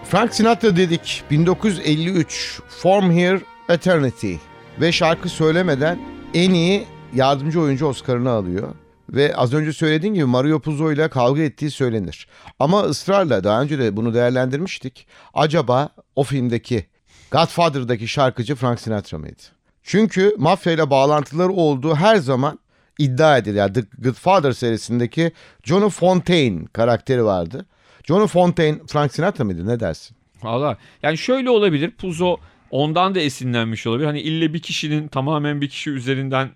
Frank 0.10 0.36
Sinatra 0.36 0.76
dedik 0.76 1.24
1953 1.32 2.60
From 2.70 3.12
Here 3.12 3.42
Eternity 3.70 4.36
ve 4.82 4.92
şarkı 4.92 5.30
söylemeden 5.30 6.00
en 6.34 6.52
iyi 6.52 6.88
yardımcı 7.16 7.62
oyuncu 7.62 7.86
Oscar'ını 7.86 8.30
alıyor. 8.30 8.76
Ve 9.10 9.36
az 9.36 9.54
önce 9.54 9.74
söylediğim 9.74 10.16
gibi 10.16 10.26
Mario 10.26 10.60
Puzo 10.60 10.92
ile 10.92 11.10
kavga 11.10 11.42
ettiği 11.42 11.72
söylenir. 11.72 12.28
Ama 12.60 12.82
ısrarla 12.82 13.44
daha 13.44 13.62
önce 13.62 13.80
de 13.80 13.98
bunu 13.98 14.14
değerlendirmiştik. 14.14 15.08
Acaba 15.34 15.90
o 16.16 16.24
filmdeki 16.24 16.86
Godfather'daki 17.32 18.08
şarkıcı 18.08 18.56
Frank 18.56 18.80
Sinatra 18.80 19.18
mıydı? 19.18 19.44
Çünkü 19.84 20.36
mafya 20.38 20.74
ile 20.74 20.90
bağlantıları 20.90 21.52
olduğu 21.52 21.96
her 21.96 22.16
zaman 22.16 22.60
iddia 23.00 23.38
edilir. 23.38 23.56
Yani 23.56 23.74
The 23.74 23.84
Godfather 23.98 24.52
serisindeki 24.52 25.32
Johnny 25.64 25.90
Fontaine 25.90 26.66
karakteri 26.74 27.26
vardı. 27.26 27.66
Johnny 28.10 28.28
Fontaine 28.28 28.78
Frank 28.88 29.14
Sinatra 29.14 29.44
mıydı 29.44 29.68
ne 29.68 29.80
dersin? 29.80 30.18
Valla 30.44 30.78
yani 31.04 31.18
şöyle 31.18 31.50
olabilir. 31.50 31.92
Puzo 31.92 32.38
ondan 32.72 33.16
da 33.16 33.20
esinlenmiş 33.20 33.88
olabilir. 33.88 34.06
Hani 34.06 34.22
ille 34.22 34.54
bir 34.54 34.60
kişinin 34.60 35.08
tamamen 35.08 35.62
bir 35.62 35.70
kişi 35.70 35.90
üzerinden 35.90 36.50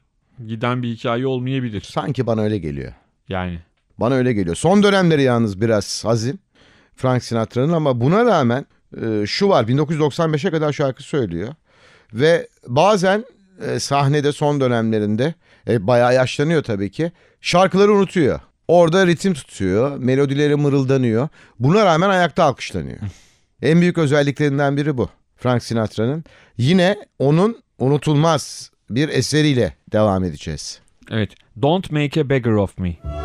giden 0.48 0.84
bir 0.84 0.88
hikaye 0.88 1.28
olmayabilir. 1.28 1.82
Sanki 1.82 2.28
bana 2.28 2.42
öyle 2.42 2.58
geliyor. 2.58 2.94
Yani 3.30 3.60
Bana 3.98 4.14
öyle 4.14 4.34
geliyor. 4.34 4.56
Son 4.56 4.84
dönemleri 4.84 5.24
yalnız 5.24 5.62
biraz 5.62 6.06
hazin 6.06 6.40
Frank 6.96 7.24
Sinatra'nın 7.24 7.74
ama 7.74 8.02
buna 8.02 8.26
rağmen 8.26 8.66
e, 9.02 9.26
şu 9.28 9.50
var 9.50 9.64
1995'e 9.64 10.52
kadar 10.52 10.74
şarkı 10.74 11.04
söylüyor. 11.04 11.54
Ve 12.14 12.48
bazen 12.68 13.26
e, 13.68 13.80
sahnede 13.80 14.32
son 14.32 14.62
dönemlerinde 14.62 15.34
e, 15.68 15.88
bayağı 15.88 16.14
yaşlanıyor 16.14 16.64
tabii 16.64 16.92
ki. 16.92 17.12
Şarkıları 17.42 17.94
unutuyor. 17.94 18.40
Orada 18.68 19.08
ritim 19.08 19.34
tutuyor, 19.34 19.98
melodileri 19.98 20.56
mırıldanıyor. 20.56 21.28
Buna 21.60 21.86
rağmen 21.86 22.10
ayakta 22.10 22.44
alkışlanıyor. 22.44 22.98
en 23.62 23.82
büyük 23.82 23.98
özelliklerinden 23.98 24.78
biri 24.78 24.98
bu. 24.98 25.10
Frank 25.38 25.64
Sinatra'nın. 25.64 26.24
Yine 26.58 26.98
onun 27.20 27.58
unutulmaz 27.80 28.72
bir 28.90 29.10
eseriyle 29.10 29.74
devam 29.92 30.24
edeceğiz. 30.24 30.80
evet. 31.12 31.32
Don't 31.62 31.92
make 31.92 32.22
a 32.22 32.30
beggar 32.30 32.52
of 32.52 32.78
me. 32.78 33.23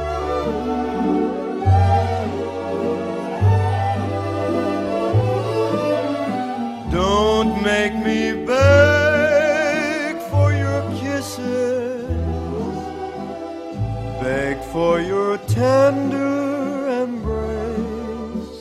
Tender 15.89 17.03
embrace. 17.05 18.61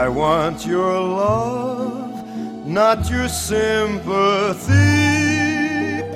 I 0.00 0.08
want 0.08 0.64
your 0.64 1.00
love, 1.00 2.24
not 2.64 3.10
your 3.10 3.28
sympathy. 3.28 4.72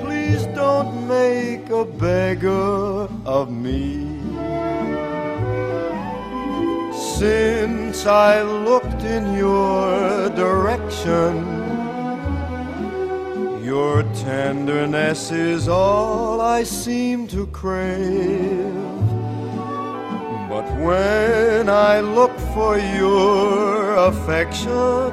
Please 0.03 0.45
don't 0.55 0.93
make 1.07 1.69
a 1.69 1.83
beggar 1.83 3.09
of 3.25 3.51
me. 3.51 3.85
Since 7.17 8.05
I 8.05 8.43
looked 8.43 9.03
in 9.15 9.23
your 9.33 10.29
direction, 10.29 11.62
your 13.73 14.03
tenderness 14.13 15.31
is 15.31 15.67
all 15.67 16.39
I 16.39 16.61
seem 16.61 17.27
to 17.35 17.47
crave. 17.47 18.75
But 20.53 20.67
when 20.85 21.69
I 21.69 21.95
look 22.17 22.35
for 22.53 22.73
your 23.01 23.95
affection, 24.09 25.09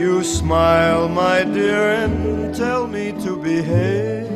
you 0.00 0.22
smile, 0.22 1.08
my 1.08 1.42
dear, 1.42 1.84
and 2.02 2.54
tell 2.54 2.86
me 2.86 3.06
to 3.24 3.32
behave. 3.50 4.30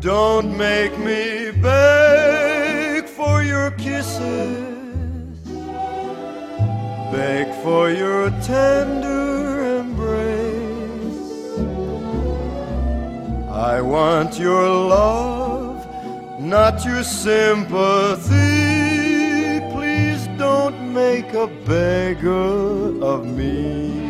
Don't 0.00 0.50
make 0.56 0.94
me 1.10 1.50
beg 1.68 3.04
for 3.18 3.42
your 3.42 3.70
kisses, 3.72 5.38
beg 7.12 7.46
for 7.62 7.90
your 7.90 8.30
tender 8.52 9.25
I 13.74 13.80
want 13.80 14.38
your 14.38 14.68
love, 14.68 15.84
not 16.38 16.84
your 16.84 17.02
sympathy. 17.02 18.30
Please 19.74 20.28
don't 20.38 20.94
make 20.94 21.32
a 21.34 21.48
beggar 21.66 23.02
of 23.04 23.26
me. 23.26 24.06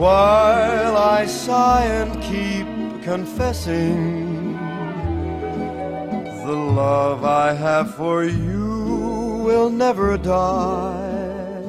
While 0.00 0.96
I 0.96 1.26
sigh 1.26 1.84
and 1.84 2.22
keep 2.22 2.66
confessing 3.02 4.54
the 6.46 6.56
love 6.56 7.22
I 7.22 7.52
have 7.52 7.96
for 7.96 8.24
you 8.24 9.42
will 9.44 9.68
never 9.68 10.16
die. 10.16 11.62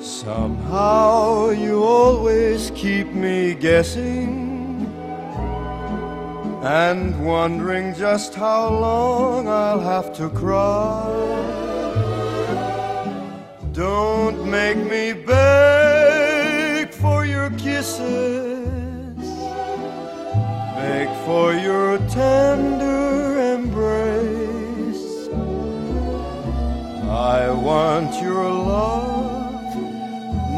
Somehow 0.00 1.50
you 1.50 1.84
always 1.84 2.72
keep 2.74 3.08
me 3.08 3.54
guessing 3.54 4.86
and 6.62 7.22
wondering 7.22 7.94
just 7.94 8.34
how 8.34 8.70
long 8.70 9.46
I'll 9.46 9.80
have 9.92 10.16
to 10.16 10.30
cry. 10.30 11.44
Don't 13.72 14.48
make 14.50 14.78
me 14.78 15.03
for 21.24 21.54
your 21.54 21.98
tender 22.08 23.54
embrace. 23.54 25.28
I 27.08 27.50
want 27.50 28.12
your 28.22 28.50
love, 28.50 29.74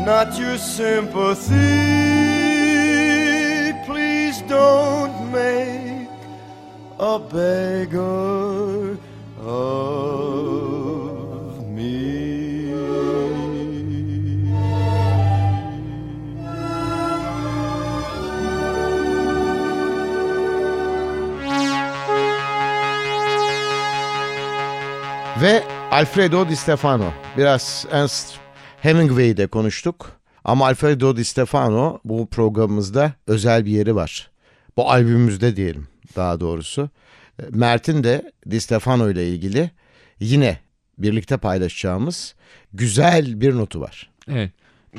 not 0.04 0.36
your 0.38 0.58
sympathy. 0.58 1.54
Please 3.86 4.42
don't 4.42 5.30
make 5.30 6.08
a 6.98 7.18
beggar 7.18 8.35
Alfredo 25.96 26.48
Di 26.48 26.56
Stefano. 26.56 27.12
Biraz 27.36 27.86
Ernst 27.90 28.38
Hemingway'de 28.80 29.46
konuştuk. 29.46 30.20
Ama 30.44 30.66
Alfredo 30.66 31.16
Di 31.16 31.24
Stefano 31.24 31.98
bu 32.04 32.28
programımızda 32.30 33.12
özel 33.26 33.64
bir 33.64 33.70
yeri 33.70 33.94
var. 33.94 34.30
Bu 34.76 34.90
albümümüzde 34.90 35.56
diyelim 35.56 35.88
daha 36.16 36.40
doğrusu. 36.40 36.90
Mert'in 37.50 38.04
de 38.04 38.32
Di 38.50 38.60
Stefano 38.60 39.10
ile 39.10 39.28
ilgili 39.28 39.70
yine 40.20 40.58
birlikte 40.98 41.36
paylaşacağımız 41.36 42.34
güzel 42.72 43.40
bir 43.40 43.54
notu 43.54 43.80
var. 43.80 44.10
Evet. 44.30 44.52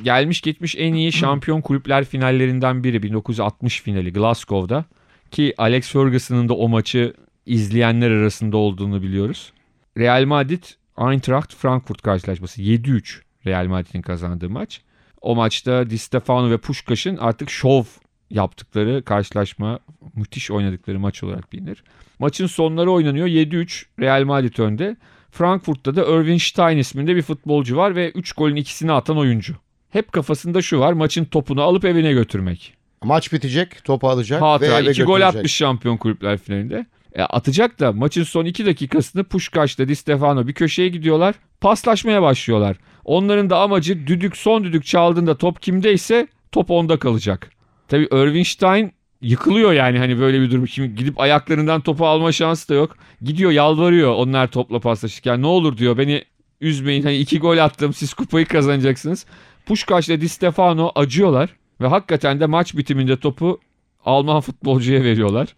Gelmiş 0.03 0.41
geçmiş 0.41 0.75
en 0.77 0.93
iyi 0.93 1.11
şampiyon 1.11 1.61
kulüpler 1.61 2.05
finallerinden 2.05 2.83
biri 2.83 3.03
1960 3.03 3.81
finali 3.81 4.13
Glasgow'da. 4.13 4.85
Ki 5.31 5.53
Alex 5.57 5.91
Ferguson'ın 5.91 6.49
da 6.49 6.53
o 6.53 6.69
maçı 6.69 7.13
izleyenler 7.45 8.11
arasında 8.11 8.57
olduğunu 8.57 9.01
biliyoruz. 9.01 9.53
Real 9.97 10.25
Madrid 10.25 10.63
Eintracht 10.97 11.55
Frankfurt 11.55 12.01
karşılaşması 12.01 12.61
7-3 12.61 13.21
Real 13.45 13.65
Madrid'in 13.65 14.01
kazandığı 14.01 14.49
maç. 14.49 14.81
O 15.21 15.35
maçta 15.35 15.89
Di 15.89 15.97
Stefano 15.97 16.49
ve 16.49 16.57
Puskas'ın 16.57 17.17
artık 17.17 17.49
şov 17.49 17.83
yaptıkları 18.29 19.03
karşılaşma 19.03 19.79
müthiş 20.15 20.51
oynadıkları 20.51 20.99
maç 20.99 21.23
olarak 21.23 21.53
bilinir. 21.53 21.83
Maçın 22.19 22.47
sonları 22.47 22.91
oynanıyor 22.91 23.27
7-3 23.27 23.85
Real 23.99 24.23
Madrid 24.23 24.57
önde. 24.57 24.97
Frankfurt'ta 25.31 25.95
da 25.95 26.05
Irving 26.05 26.41
Stein 26.41 26.77
isminde 26.77 27.15
bir 27.15 27.21
futbolcu 27.21 27.77
var 27.77 27.95
ve 27.95 28.11
3 28.11 28.33
golün 28.33 28.55
ikisini 28.55 28.91
atan 28.91 29.17
oyuncu. 29.17 29.55
Hep 29.89 30.11
kafasında 30.11 30.61
şu 30.61 30.79
var 30.79 30.93
maçın 30.93 31.25
topunu 31.25 31.61
alıp 31.61 31.85
evine 31.85 32.13
götürmek. 32.13 32.73
Maç 33.03 33.33
bitecek, 33.33 33.83
topu 33.83 34.09
alacak 34.09 34.41
ve 34.41 34.45
Hatıra 34.45 34.79
eve 34.79 34.91
2 34.91 35.03
gol 35.03 35.13
götürecek. 35.13 35.35
atmış 35.35 35.53
şampiyon 35.55 35.97
kulüpler 35.97 36.37
finalinde. 36.37 36.85
E, 37.13 37.21
atacak 37.23 37.79
da 37.79 37.91
maçın 37.91 38.23
son 38.23 38.45
2 38.45 38.65
dakikasını 38.65 39.23
Puşkaş'la 39.23 39.87
Di 39.87 39.95
Stefano 39.95 40.47
bir 40.47 40.53
köşeye 40.53 40.89
gidiyorlar. 40.89 41.35
Paslaşmaya 41.61 42.21
başlıyorlar. 42.21 42.77
Onların 43.05 43.49
da 43.49 43.59
amacı 43.59 44.07
düdük 44.07 44.37
son 44.37 44.63
düdük 44.63 44.85
çaldığında 44.85 45.37
top 45.37 45.61
kimdeyse 45.61 46.27
top 46.51 46.71
onda 46.71 46.99
kalacak. 46.99 47.49
Tabii 47.87 48.03
Irving 48.03 48.91
yıkılıyor 49.21 49.73
yani 49.73 49.99
hani 49.99 50.19
böyle 50.19 50.41
bir 50.41 50.51
durum. 50.51 50.67
Şimdi 50.67 50.95
gidip 50.95 51.19
ayaklarından 51.19 51.81
topu 51.81 52.07
alma 52.07 52.31
şansı 52.31 52.69
da 52.69 52.73
yok. 52.73 52.97
Gidiyor 53.21 53.51
yalvarıyor 53.51 54.13
onlar 54.13 54.47
topla 54.47 54.79
paslaşırken. 54.79 55.41
Ne 55.41 55.47
olur 55.47 55.77
diyor 55.77 55.97
beni 55.97 56.23
üzmeyin. 56.61 57.03
Hani 57.03 57.17
iki 57.17 57.39
gol 57.39 57.57
attım 57.57 57.93
siz 57.93 58.13
kupayı 58.13 58.45
kazanacaksınız. 58.45 59.25
Puşkaş 59.65 60.09
ile 60.09 60.21
Di 60.21 60.29
Stefano 60.29 60.91
acıyorlar 60.95 61.49
ve 61.81 61.87
hakikaten 61.87 62.39
de 62.39 62.45
maç 62.45 62.77
bitiminde 62.77 63.17
topu 63.17 63.59
Alman 64.05 64.41
futbolcuya 64.41 65.03
veriyorlar 65.03 65.55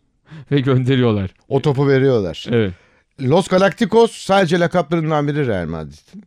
ve 0.51 0.59
gönderiyorlar. 0.59 1.31
O 1.47 1.61
topu 1.61 1.87
veriyorlar. 1.87 2.45
Evet. 2.51 2.73
Los 3.21 3.47
Galacticos 3.47 4.11
sadece 4.11 4.59
lakaplarından 4.59 5.27
biri 5.27 5.47
Real 5.47 5.65
Madrid'in. 5.65 6.23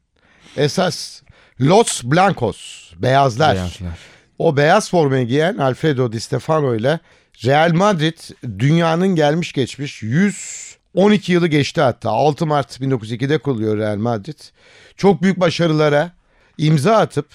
Esas 0.56 1.22
Los 1.60 2.04
Blancos, 2.04 2.92
beyazlar. 2.98 3.54
Beyazlar. 3.54 3.98
O 4.38 4.56
beyaz 4.56 4.90
formayı 4.90 5.26
giyen 5.26 5.56
Alfredo 5.56 6.12
Di 6.12 6.20
Stefano 6.20 6.74
ile 6.74 7.00
Real 7.44 7.72
Madrid 7.72 8.18
dünyanın 8.58 9.08
gelmiş 9.08 9.52
geçmiş 9.52 10.02
112 10.02 11.32
yılı 11.32 11.46
geçti 11.48 11.80
hatta. 11.80 12.10
6 12.10 12.46
Mart 12.46 12.80
1902'de 12.80 13.38
kuruluyor 13.38 13.78
Real 13.78 13.96
Madrid. 13.96 14.38
Çok 14.96 15.22
büyük 15.22 15.40
başarılara 15.40 16.12
imza 16.58 16.96
atıp 16.96 17.26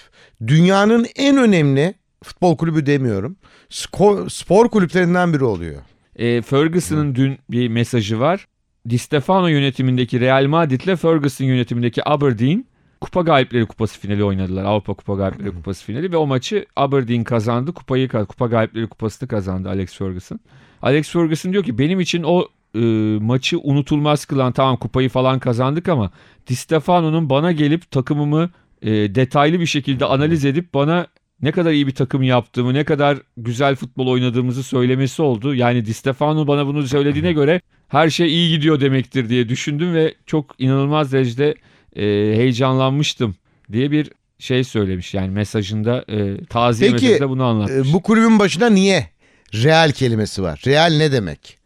dünyanın 0.46 1.06
en 1.16 1.36
önemli 1.36 1.94
futbol 2.24 2.56
kulübü 2.56 2.86
demiyorum. 2.86 3.36
Spor, 3.70 4.28
spor 4.28 4.68
kulüplerinden 4.68 5.32
biri 5.32 5.44
oluyor. 5.44 5.82
E, 6.18 6.42
Ferguson'ın 6.42 7.14
dün 7.14 7.38
bir 7.50 7.68
mesajı 7.68 8.20
var. 8.20 8.46
Di 8.88 8.98
Stefano 8.98 9.46
yönetimindeki 9.46 10.20
Real 10.20 10.46
Madrid 10.46 10.80
ile 10.80 10.96
Ferguson 10.96 11.44
yönetimindeki 11.44 12.08
Aberdeen 12.08 12.66
Kupa 13.00 13.20
Galipleri 13.22 13.66
Kupası 13.66 14.00
finali 14.00 14.24
oynadılar. 14.24 14.64
Avrupa 14.64 14.94
Kupa 14.94 15.14
Galipleri 15.14 15.50
Kupası 15.50 15.84
finali 15.84 16.12
ve 16.12 16.16
o 16.16 16.26
maçı 16.26 16.66
Aberdeen 16.76 17.24
kazandı. 17.24 17.72
Kupayı 17.72 18.08
Kupa 18.08 18.46
Galipleri 18.46 18.86
Kupası'nı 18.86 19.28
kazandı 19.28 19.68
Alex 19.68 19.94
Ferguson. 19.98 20.40
Alex 20.82 21.10
Ferguson 21.10 21.52
diyor 21.52 21.64
ki 21.64 21.78
benim 21.78 22.00
için 22.00 22.22
o 22.22 22.48
e, 22.74 22.78
maçı 23.20 23.58
unutulmaz 23.58 24.24
kılan 24.24 24.52
tamam 24.52 24.76
kupayı 24.76 25.08
falan 25.08 25.38
kazandık 25.38 25.88
ama 25.88 26.10
Di 26.46 26.56
Stefano'nun 26.56 27.30
bana 27.30 27.52
gelip 27.52 27.90
takımımı 27.90 28.50
e, 28.82 28.90
detaylı 28.90 29.60
bir 29.60 29.66
şekilde 29.66 30.04
analiz 30.04 30.44
edip 30.44 30.74
bana 30.74 31.06
ne 31.42 31.52
kadar 31.52 31.72
iyi 31.72 31.86
bir 31.86 31.94
takım 31.94 32.22
yaptığımı, 32.22 32.74
ne 32.74 32.84
kadar 32.84 33.18
güzel 33.36 33.76
futbol 33.76 34.06
oynadığımızı 34.06 34.62
söylemesi 34.62 35.22
oldu. 35.22 35.54
Yani 35.54 35.86
Di 35.86 35.94
Stefano 35.94 36.46
bana 36.46 36.66
bunu 36.66 36.88
söylediğine 36.88 37.32
göre 37.32 37.60
her 37.88 38.10
şey 38.10 38.28
iyi 38.28 38.50
gidiyor 38.50 38.80
demektir 38.80 39.28
diye 39.28 39.48
düşündüm 39.48 39.94
ve 39.94 40.14
çok 40.26 40.54
inanılmaz 40.58 41.12
derecede 41.12 41.54
e, 41.96 42.02
heyecanlanmıştım 42.36 43.36
diye 43.72 43.90
bir 43.90 44.10
şey 44.38 44.64
söylemiş. 44.64 45.14
Yani 45.14 45.30
mesajında 45.30 46.04
e, 46.08 46.44
taziye 46.44 46.90
Peki, 46.90 47.04
mesajında 47.04 47.30
bunu 47.30 47.44
anlatmış. 47.44 47.88
Ee, 47.88 47.92
bu 47.92 48.02
kulübün 48.02 48.38
başına 48.38 48.68
niye 48.70 49.10
Real 49.54 49.92
kelimesi 49.92 50.42
var? 50.42 50.62
Real 50.66 50.92
ne 50.96 51.12
demek? 51.12 51.58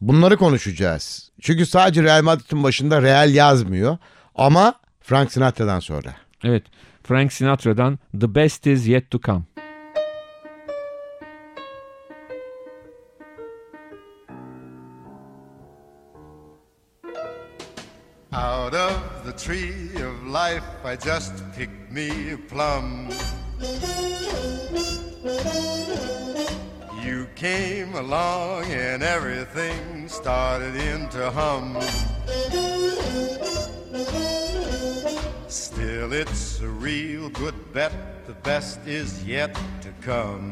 Bunları 0.00 0.36
konuşacağız. 0.36 1.30
Çünkü 1.40 1.66
sadece 1.66 2.02
Real 2.02 2.22
Madrid'in 2.22 2.62
başında 2.62 3.02
Real 3.02 3.34
yazmıyor 3.34 3.98
ama 4.34 4.74
Frank 5.00 5.32
Sinatra'dan 5.32 5.80
sonra. 5.80 6.14
Evet. 6.44 6.62
Frank 7.08 7.30
Sinatra'dan 7.30 7.98
The 8.12 8.28
Best 8.28 8.66
Is 8.66 8.86
Yet 8.86 9.10
To 9.12 9.18
Come. 9.18 9.46
Out 18.30 18.74
of 18.74 19.24
the 19.24 19.32
tree 19.32 19.88
of 20.02 20.26
life, 20.26 20.62
I 20.84 20.96
just 20.96 21.32
picked 21.54 21.90
me 21.90 22.32
a 22.32 22.36
plum. 22.36 23.08
You 27.02 27.26
came 27.36 27.94
along 27.94 28.64
and 28.64 29.02
everything 29.02 30.10
started 30.10 30.74
into 30.76 31.30
hum. 31.30 31.78
Still, 35.98 36.12
it's 36.12 36.60
a 36.60 36.68
real 36.68 37.28
good 37.30 37.72
bet. 37.72 37.92
The 38.28 38.34
best 38.44 38.78
is 38.86 39.24
yet 39.24 39.58
to 39.80 39.90
come. 40.00 40.50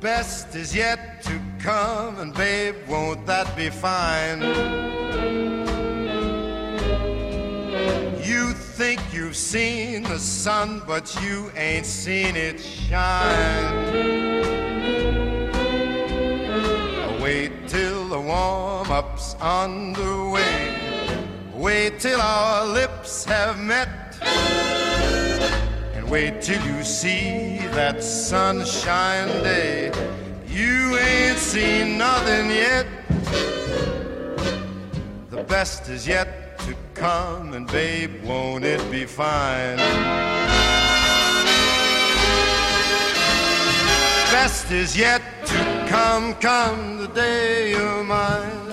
Best 0.00 0.54
is 0.54 0.74
yet 0.74 1.22
to 1.24 1.38
come, 1.58 2.18
and 2.20 2.32
babe, 2.32 2.76
won't 2.88 3.26
that 3.26 3.54
be 3.54 3.68
fine? 3.68 4.40
You 8.24 8.54
think 8.54 9.02
you've 9.12 9.36
seen 9.36 10.04
the 10.04 10.18
sun, 10.18 10.80
but 10.86 11.14
you 11.22 11.50
ain't 11.54 11.84
seen 11.84 12.34
it 12.34 12.58
shine. 12.58 13.74
Wait 17.20 17.52
till 17.68 18.08
the 18.08 18.20
warm 18.20 18.90
up's 18.90 19.34
underway. 19.34 20.53
Wait 21.64 21.98
till 21.98 22.20
our 22.20 22.66
lips 22.66 23.24
have 23.24 23.58
met. 23.58 23.88
And 25.94 26.10
wait 26.10 26.42
till 26.42 26.62
you 26.62 26.84
see 26.84 27.56
that 27.72 28.04
sunshine 28.04 29.28
day. 29.42 29.90
You 30.46 30.98
ain't 30.98 31.38
seen 31.38 31.96
nothing 31.96 32.50
yet. 32.50 32.86
The 35.30 35.42
best 35.44 35.88
is 35.88 36.06
yet 36.06 36.58
to 36.66 36.76
come, 36.92 37.54
and 37.54 37.66
babe, 37.66 38.22
won't 38.24 38.66
it 38.66 38.82
be 38.90 39.06
fine? 39.06 39.78
Best 44.36 44.70
is 44.70 44.94
yet 44.94 45.22
to 45.46 45.86
come, 45.88 46.34
come 46.34 46.98
the 46.98 47.08
day 47.08 47.70
you're 47.70 48.04
mine. 48.04 48.63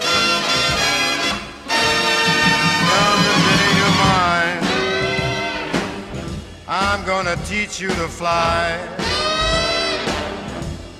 I'm 6.93 7.05
gonna 7.05 7.37
teach 7.45 7.79
you 7.79 7.87
to 7.87 8.07
fly. 8.09 8.77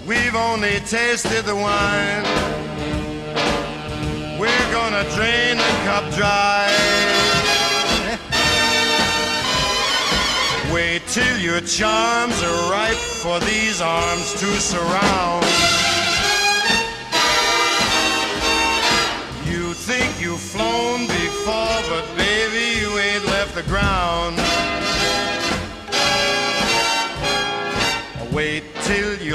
We've 0.07 0.35
only 0.35 0.79
tasted 0.87 1.43
the 1.43 1.53
wine. 1.53 2.23
We're 4.39 4.71
gonna 4.71 5.03
drain 5.15 5.57
the 5.57 5.73
cup 5.83 6.09
dry. 6.13 6.71
Wait 10.73 11.01
till 11.07 11.37
your 11.37 11.59
charms 11.59 12.41
are 12.41 12.71
ripe 12.71 12.95
for 12.95 13.41
these 13.41 13.81
arms 13.81 14.31
to 14.39 14.47
surround. 14.61 15.45
You 19.45 19.73
think 19.73 20.21
you've 20.21 20.39
flown 20.39 21.07
before, 21.07 21.81
but 21.89 22.05
baby, 22.15 22.79
you 22.79 22.97
ain't 22.97 23.25
left 23.25 23.55
the 23.55 23.63
ground. 23.63 24.39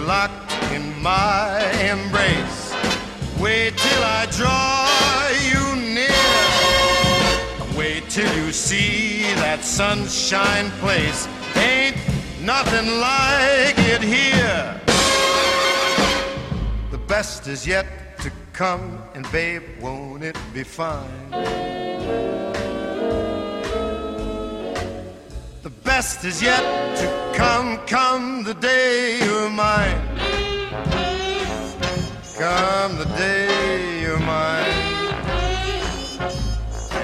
Locked 0.07 0.53
in 0.73 1.03
my 1.03 1.61
embrace. 1.81 2.73
Wait 3.41 3.77
till 3.77 4.05
I 4.05 4.27
draw 4.31 4.89
you 5.51 5.65
near. 5.95 7.77
Wait 7.77 8.09
till 8.09 8.33
you 8.37 8.53
see 8.53 9.23
that 9.43 9.65
sunshine 9.65 10.71
place. 10.83 11.27
Ain't 11.57 11.97
nothing 12.41 13.01
like 13.01 13.79
it 13.79 14.01
here. 14.01 14.81
The 16.93 16.99
best 16.99 17.49
is 17.49 17.67
yet 17.67 17.87
to 18.21 18.31
come, 18.53 19.03
and 19.15 19.31
babe, 19.33 19.65
won't 19.81 20.23
it 20.23 20.39
be 20.55 20.63
fine? 20.63 22.46
Best 25.97 26.25
is 26.25 26.43
yet 26.43 26.65
to 27.01 27.07
come, 27.43 27.79
come 27.87 28.45
the 28.45 28.55
day 28.63 29.19
you're 29.25 29.51
mine. 29.51 30.01
Come 32.39 32.93
the 33.03 33.09
day 33.19 34.03
you're 34.03 34.25
mine. 34.35 34.77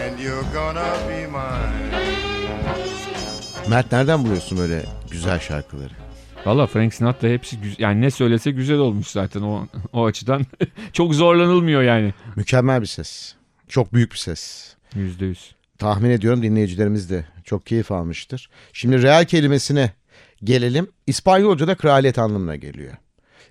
And 0.01 0.21
you're 0.21 0.47
gonna 0.55 0.93
be 1.09 1.27
mine. 1.27 1.91
Mert 3.69 3.93
nereden 3.93 4.25
buluyorsun 4.25 4.59
böyle 4.59 4.85
güzel 5.11 5.41
şarkıları? 5.41 5.93
Valla 6.47 6.67
Frank 6.67 6.95
Sinatra 6.95 7.29
hepsi 7.29 7.61
güzel. 7.61 7.77
Yani 7.79 8.01
ne 8.01 8.11
söylese 8.11 8.51
güzel 8.51 8.79
olmuş 8.79 9.07
zaten 9.07 9.43
o, 9.43 9.67
o 9.93 10.05
açıdan. 10.05 10.47
Çok 10.93 11.15
zorlanılmıyor 11.15 11.83
yani. 11.83 12.15
Mükemmel 12.37 12.81
bir 12.81 12.87
ses. 12.87 13.35
Çok 13.69 13.95
büyük 13.95 14.13
bir 14.13 14.19
ses. 14.19 14.75
Yüzde 14.95 15.25
yüz. 15.25 15.55
Tahmin 15.83 16.11
ediyorum 16.11 16.43
dinleyicilerimiz 16.43 17.11
de 17.11 17.25
çok 17.45 17.67
keyif 17.67 17.93
almıştır. 17.93 18.51
Şimdi 18.73 19.03
real 19.03 19.25
kelimesine 19.25 19.93
gelelim. 20.45 20.89
İspanyolca'da 21.07 21.75
kraliyet 21.75 22.19
anlamına 22.19 22.57
geliyor. 22.57 22.93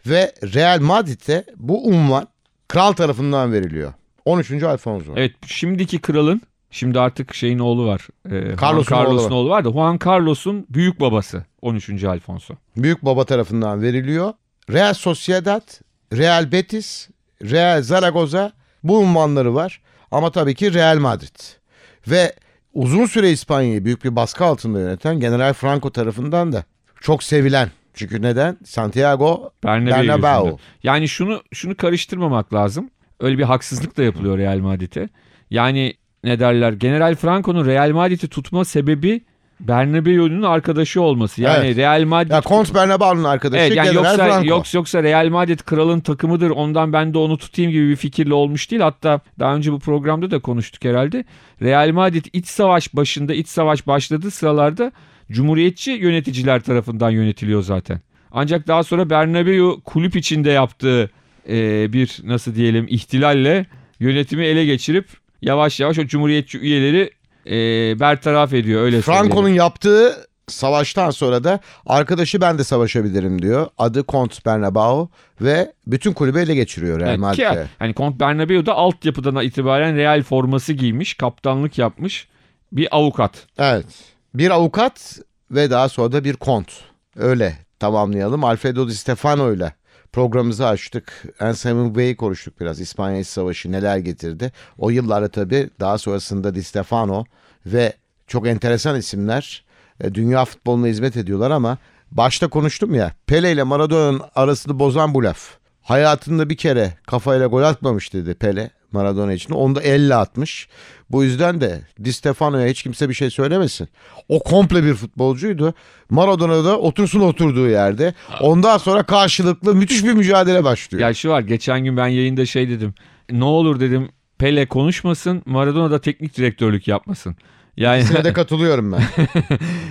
Ve 0.06 0.34
Real 0.44 0.82
Madrid'de 0.82 1.46
bu 1.58 1.88
unvan 1.88 2.28
kral 2.68 2.92
tarafından 2.92 3.54
veriliyor. 3.54 3.94
13. 4.26 4.64
Alfonso. 4.64 5.14
Evet 5.16 5.32
şimdiki 5.46 6.00
kralın 6.00 6.42
şimdi 6.70 7.00
artık 7.00 7.34
şeyin 7.34 7.60
oğlu 7.60 7.88
var. 7.88 8.08
E, 8.32 8.56
Carlos'un 8.62 8.96
oğlu 8.96 9.36
oğlu 9.36 9.50
var 9.50 9.66
da 9.66 9.72
Juan 9.72 10.00
Carlos'un 10.06 10.66
büyük 10.70 11.00
babası 11.00 11.46
13. 11.62 12.04
Alfonso. 12.04 12.54
Büyük 12.78 13.06
baba 13.06 13.26
tarafından 13.26 13.82
veriliyor. 13.82 14.34
Real 14.70 14.94
Sociedad, 14.94 15.68
Real 16.14 16.52
Betis, 16.52 17.10
Real 17.44 17.82
Zaragoza 17.82 18.52
bu 18.84 19.00
unvanları 19.00 19.56
var. 19.56 19.82
Ama 20.12 20.32
tabii 20.32 20.56
ki 20.56 20.74
Real 20.74 20.98
Madrid. 20.98 21.61
Ve 22.08 22.34
uzun 22.74 23.06
süre 23.06 23.32
İspanya'yı 23.32 23.86
büyük 23.86 24.04
bir 24.04 24.16
baskı 24.16 24.46
altında 24.46 24.80
yöneten 24.80 25.20
General 25.20 25.54
Franco 25.54 25.90
tarafından 25.90 26.52
da 26.52 26.64
çok 27.02 27.24
sevilen. 27.24 27.70
Çünkü 27.94 28.22
neden? 28.22 28.58
Santiago 28.66 29.52
Bernabeu. 29.64 30.58
Yani 30.84 31.08
şunu 31.08 31.42
şunu 31.54 31.76
karıştırmamak 31.76 32.54
lazım. 32.54 32.90
Öyle 33.20 33.38
bir 33.38 33.44
haksızlık 33.44 33.98
da 33.98 34.04
yapılıyor 34.04 34.38
Real 34.38 34.58
Madrid'e. 34.58 35.10
Yani 35.50 35.94
ne 36.24 36.40
derler? 36.40 36.74
General 36.74 37.16
Franco'nun 37.16 37.66
Real 37.66 37.92
Madrid'i 37.92 38.28
tutma 38.28 38.66
sebebi 38.66 39.22
Bernabeu'nun 39.68 40.42
arkadaşı 40.42 41.02
olması. 41.02 41.42
Yani 41.42 41.66
Evet. 41.66 41.78
Real 41.78 42.04
Madrid 42.04 42.32
Ya 42.32 42.42
Kont 42.42 42.76
Bernabeu'nun 42.76 43.24
arkadaşı 43.24 43.64
Evet 43.64 43.76
yani 43.76 43.96
yoksa 43.96 44.16
Franco. 44.18 44.48
yoksa 44.48 44.78
yoksa 44.78 45.04
Real 45.04 45.30
Madrid 45.30 45.60
kralın 45.60 46.00
takımıdır. 46.00 46.50
Ondan 46.50 46.94
ben 46.94 47.14
de 47.14 47.18
onu 47.18 47.38
tutayım 47.38 47.72
gibi 47.72 47.90
bir 47.90 47.96
fikirle 47.96 48.34
olmuş 48.34 48.72
değil. 48.72 48.82
Hatta 48.82 49.20
daha 49.40 49.56
önce 49.56 49.72
bu 49.72 49.80
programda 49.80 50.32
da 50.32 50.40
konuştuk 50.40 50.86
herhalde. 50.86 51.26
Real 51.62 51.92
Madrid 51.92 52.26
iç 52.34 52.48
savaş 52.48 52.96
başında 52.96 53.34
iç 53.34 53.48
savaş 53.48 53.88
başladığı 53.88 54.32
sıralarda 54.32 54.92
Cumhuriyetçi 55.32 55.92
yöneticiler 55.92 56.62
tarafından 56.62 57.10
yönetiliyor 57.10 57.62
zaten. 57.64 58.02
Ancak 58.32 58.68
daha 58.68 58.84
sonra 58.84 59.10
Bernabeu 59.10 59.82
kulüp 59.86 60.16
içinde 60.16 60.50
yaptığı 60.52 61.10
e, 61.50 61.94
bir 61.94 62.18
nasıl 62.24 62.56
diyelim 62.56 62.86
ihtilalle 62.90 63.66
yönetimi 64.00 64.46
ele 64.46 64.66
geçirip 64.66 65.06
yavaş 65.42 65.80
yavaş 65.80 66.00
o 66.00 66.06
Cumhuriyetçi 66.06 66.60
üyeleri 66.60 67.12
e, 67.46 67.52
bertaraf 68.00 68.54
ediyor 68.54 68.82
öyle 68.82 69.02
Franco'nun 69.02 69.50
yaptığı 69.50 70.28
savaştan 70.48 71.10
sonra 71.12 71.44
da 71.44 71.60
arkadaşı 71.86 72.42
ben 72.42 72.58
de 72.58 72.64
savaşabilirim 72.64 73.42
diyor. 73.42 73.68
Adı 73.78 74.04
Kont 74.04 74.46
Bernabeu 74.46 75.10
ve 75.42 75.74
bütün 75.88 76.14
kulübü 76.14 76.40
ele 76.40 76.56
geçiriyor 76.56 77.00
Real 77.00 77.08
Evet, 77.08 77.16
ki 77.16 77.22
Madrid'e. 77.22 77.68
hani 77.80 77.94
Kont 77.94 78.20
Bernabeu 78.20 78.66
da 78.66 78.74
altyapıdan 78.74 79.44
itibaren 79.46 79.96
Real 79.96 80.24
forması 80.24 80.74
giymiş, 80.74 81.14
kaptanlık 81.14 81.78
yapmış 81.78 82.28
bir 82.72 82.88
avukat. 82.92 83.32
Evet. 83.58 83.86
Bir 84.34 84.50
avukat 84.50 85.20
ve 85.52 85.70
daha 85.72 85.90
sonra 85.90 86.12
da 86.12 86.24
bir 86.24 86.34
kont. 86.34 86.68
Öyle 87.16 87.58
tamamlayalım. 87.80 88.44
Alfredo 88.44 88.88
Di 88.88 88.96
Stefano 88.96 89.54
ile 89.54 89.74
programımızı 90.14 90.68
açtık. 90.68 91.24
Anselmo 91.40 91.96
Bey'i 91.96 92.16
konuştuk 92.16 92.60
biraz. 92.60 92.80
İspanya 92.80 93.20
İç 93.20 93.28
Savaşı 93.28 93.72
neler 93.72 93.98
getirdi. 93.98 94.52
O 94.78 94.90
yıllarda 94.90 95.28
tabii 95.28 95.70
daha 95.80 95.98
sonrasında 95.98 96.56
Di 96.56 96.64
Stefano 96.64 97.24
ve 97.66 97.94
çok 98.28 98.48
enteresan 98.48 98.96
isimler 98.96 99.64
e, 100.04 100.14
dünya 100.14 100.46
futboluna 100.46 100.88
hizmet 100.88 101.18
ediyorlar 101.18 101.52
ama 101.52 101.78
başta 102.12 102.48
konuştum 102.48 102.96
ya 102.96 103.12
Pele 103.28 103.52
ile 103.52 103.64
Maradona'nın 103.64 104.22
arasını 104.36 104.80
bozan 104.80 105.14
bu 105.14 105.24
laf. 105.24 105.58
Hayatında 105.82 106.50
bir 106.50 106.58
kere 106.58 106.94
kafayla 107.08 107.48
gol 107.48 107.64
atmamış 107.64 108.14
dedi 108.14 108.34
Pele 108.34 108.70
Maradona 108.94 109.34
için. 109.34 109.54
Onu 109.54 109.76
da 109.76 109.82
elle 109.82 110.16
atmış. 110.16 110.68
Bu 111.10 111.24
yüzden 111.24 111.62
de 111.62 111.82
Di 112.04 112.14
Stefano'ya 112.14 112.68
hiç 112.68 112.84
kimse 112.84 113.10
bir 113.10 113.14
şey 113.14 113.30
söylemesin. 113.30 113.90
O 114.30 114.44
komple 114.44 114.84
bir 114.84 114.94
futbolcuydu. 114.94 115.74
Maradona 116.10 116.66
da 116.66 116.80
otursun 116.80 117.20
oturduğu 117.20 117.70
yerde. 117.70 118.14
Ondan 118.42 118.78
sonra 118.78 119.04
karşılıklı 119.04 119.76
müthiş 119.76 120.04
bir 120.04 120.14
mücadele 120.14 120.64
başlıyor. 120.64 121.02
Ya 121.08 121.14
şu 121.14 121.30
var 121.30 121.42
geçen 121.42 121.84
gün 121.84 121.98
ben 121.98 122.08
yayında 122.08 122.46
şey 122.46 122.70
dedim. 122.70 122.94
Ne 123.32 123.44
olur 123.44 123.80
dedim 123.80 124.10
Pele 124.38 124.66
konuşmasın 124.66 125.42
Maradona 125.46 125.92
da 125.92 126.02
teknik 126.02 126.38
direktörlük 126.38 126.88
yapmasın. 126.88 127.36
Yani 127.78 128.00
İkisine 128.00 128.24
de 128.24 128.34
katılıyorum 128.34 128.92
ben. 128.92 129.04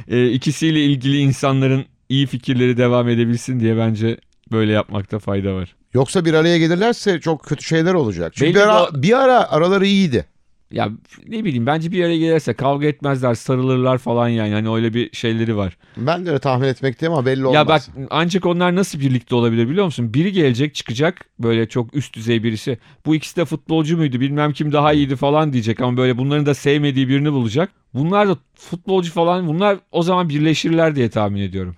e, 0.16 0.30
ikisiyle 0.30 0.84
ilgili 0.84 1.18
insanların 1.18 1.84
iyi 2.08 2.26
fikirleri 2.26 2.76
devam 2.76 3.08
edebilsin 3.08 3.60
diye 3.60 3.76
bence 3.76 4.16
böyle 4.52 4.72
yapmakta 4.72 5.18
fayda 5.18 5.54
var. 5.54 5.74
Yoksa 5.94 6.24
bir 6.24 6.34
araya 6.34 6.58
gelirlerse 6.58 7.20
çok 7.20 7.44
kötü 7.44 7.64
şeyler 7.64 7.94
olacak. 7.94 8.32
Çünkü 8.36 8.54
Belli 8.54 8.54
bir 8.54 8.68
ara, 8.68 9.02
bir 9.02 9.18
ara 9.24 9.50
araları 9.50 9.86
iyiydi. 9.86 10.24
Ya 10.70 10.88
ne 11.28 11.44
bileyim 11.44 11.66
bence 11.66 11.92
bir 11.92 12.04
araya 12.04 12.16
gelirse 12.18 12.52
kavga 12.54 12.86
etmezler 12.86 13.34
sarılırlar 13.34 13.98
falan 13.98 14.28
yani. 14.28 14.52
Hani 14.54 14.70
öyle 14.74 14.94
bir 14.94 15.10
şeyleri 15.16 15.56
var. 15.56 15.76
Ben 15.96 16.26
de 16.26 16.30
öyle 16.30 16.38
tahmin 16.38 16.66
etmekteyim 16.68 17.12
ama 17.12 17.26
belli 17.26 17.46
olmaz. 17.46 17.54
Ya 17.54 17.68
bak 17.68 17.82
ancak 18.10 18.46
onlar 18.46 18.74
nasıl 18.74 19.00
birlikte 19.00 19.34
olabilir 19.34 19.68
biliyor 19.68 19.84
musun? 19.84 20.14
Biri 20.14 20.32
gelecek 20.32 20.74
çıkacak 20.74 21.24
böyle 21.38 21.68
çok 21.68 21.94
üst 21.96 22.14
düzey 22.16 22.42
birisi. 22.42 22.78
Bu 23.06 23.14
ikisi 23.14 23.36
de 23.36 23.44
futbolcu 23.44 23.96
muydu 23.96 24.20
bilmem 24.20 24.52
kim 24.52 24.72
daha 24.72 24.92
iyiydi 24.92 25.16
falan 25.16 25.52
diyecek 25.52 25.80
ama 25.80 25.96
böyle 25.96 26.18
bunların 26.18 26.46
da 26.46 26.54
sevmediği 26.54 27.08
birini 27.08 27.32
bulacak. 27.32 27.70
Bunlar 27.94 28.28
da 28.28 28.36
futbolcu 28.54 29.12
falan 29.12 29.46
bunlar 29.48 29.78
o 29.92 30.02
zaman 30.02 30.28
birleşirler 30.28 30.96
diye 30.96 31.10
tahmin 31.10 31.40
ediyorum. 31.40 31.76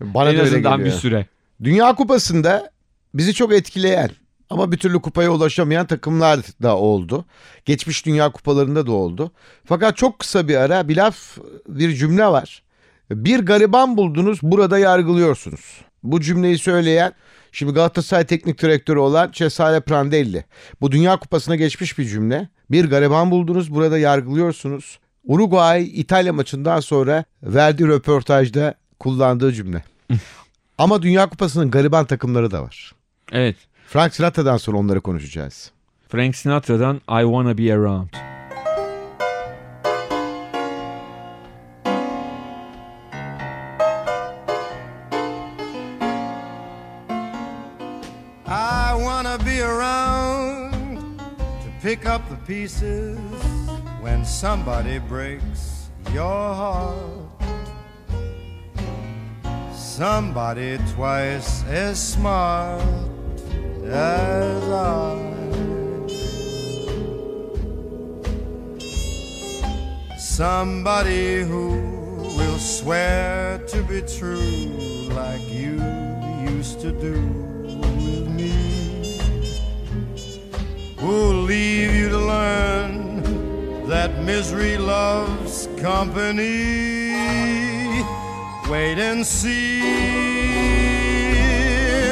Bana 0.00 0.28
en 0.30 0.36
da 0.38 0.40
öyle 0.40 0.50
azından 0.50 0.78
bir 0.78 0.84
geliyor. 0.84 1.00
süre. 1.00 1.26
Dünya 1.62 1.94
Kupası'nda 1.94 2.70
bizi 3.14 3.34
çok 3.34 3.52
etkileyen 3.52 4.10
ama 4.50 4.72
bir 4.72 4.76
türlü 4.76 5.00
kupaya 5.00 5.30
ulaşamayan 5.30 5.86
takımlar 5.86 6.40
da 6.62 6.76
oldu. 6.76 7.24
Geçmiş 7.64 8.06
Dünya 8.06 8.32
Kupalarında 8.32 8.86
da 8.86 8.92
oldu. 8.92 9.32
Fakat 9.64 9.96
çok 9.96 10.18
kısa 10.18 10.48
bir 10.48 10.56
ara 10.56 10.88
bir 10.88 10.96
laf, 10.96 11.38
bir 11.68 11.94
cümle 11.94 12.26
var. 12.26 12.62
Bir 13.10 13.40
gariban 13.40 13.96
buldunuz 13.96 14.38
burada 14.42 14.78
yargılıyorsunuz. 14.78 15.80
Bu 16.02 16.20
cümleyi 16.20 16.58
söyleyen 16.58 17.12
şimdi 17.52 17.72
Galatasaray 17.72 18.26
teknik 18.26 18.62
direktörü 18.62 18.98
olan 18.98 19.30
Cesare 19.32 19.80
Prandelli. 19.80 20.44
Bu 20.80 20.92
Dünya 20.92 21.16
Kupası'na 21.16 21.56
geçmiş 21.56 21.98
bir 21.98 22.04
cümle. 22.04 22.48
Bir 22.70 22.90
gariban 22.90 23.30
buldunuz 23.30 23.74
burada 23.74 23.98
yargılıyorsunuz. 23.98 24.98
Uruguay 25.24 25.90
İtalya 26.00 26.32
maçından 26.32 26.80
sonra 26.80 27.24
verdiği 27.42 27.88
röportajda 27.88 28.74
kullandığı 28.98 29.52
cümle. 29.52 29.84
Ama 30.78 31.02
Dünya 31.02 31.28
Kupası'nın 31.28 31.70
gariban 31.70 32.04
takımları 32.04 32.50
da 32.50 32.62
var. 32.62 32.92
Evet. 33.32 33.56
Frank 33.86 34.14
Sinatra'dan 34.14 34.56
sonra 34.56 34.76
onları 34.76 35.00
konuşacağız. 35.00 35.70
Frank 36.08 36.36
Sinatra'dan 36.36 36.96
I 36.96 37.22
Wanna 37.22 37.58
Be 37.58 37.74
Around. 37.74 38.08
I 48.46 48.94
wanna 48.98 49.38
be 49.44 49.60
around 49.62 51.18
to 51.18 51.68
pick 51.82 52.06
up 52.06 52.22
the 52.28 52.36
pieces 52.46 53.18
when 54.02 54.24
somebody 54.24 54.98
breaks 54.98 55.88
your 56.12 56.54
heart. 56.54 57.31
Somebody 60.02 60.78
twice 60.94 61.62
as 61.68 61.96
smart 61.96 62.82
as 63.84 64.62
I. 64.68 65.14
Somebody 70.18 71.42
who 71.42 71.68
will 72.36 72.58
swear 72.58 73.58
to 73.68 73.82
be 73.84 74.02
true 74.02 75.06
like 75.10 75.48
you 75.48 75.80
used 76.50 76.80
to 76.80 76.90
do 76.90 77.14
with 77.78 78.26
me. 78.26 79.20
Who'll 80.98 81.44
leave 81.44 81.94
you 81.94 82.08
to 82.08 82.18
learn 82.18 83.86
that 83.88 84.24
misery 84.24 84.78
loves 84.78 85.68
company. 85.76 87.22
Wait 88.72 88.98
and 88.98 89.26
see. 89.26 89.82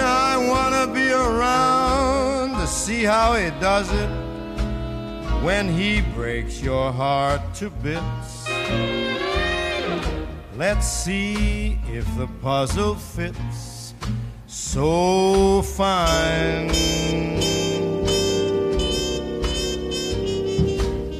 I 0.03 0.37
wanna 0.37 0.93
be 0.93 1.11
around 1.11 2.61
to 2.61 2.67
see 2.67 3.03
how 3.03 3.33
he 3.33 3.49
does 3.61 3.91
it 3.91 4.11
when 5.43 5.69
he 5.69 6.03
breaks 6.15 6.61
your 6.61 6.93
heart 6.93 7.41
to 7.55 7.71
bits. 7.71 8.47
Let's 10.55 10.87
see 10.87 11.79
if 11.89 12.05
the 12.19 12.29
puzzle 12.43 12.95
fits 12.95 13.95
so 14.47 15.63
fine. 15.63 16.69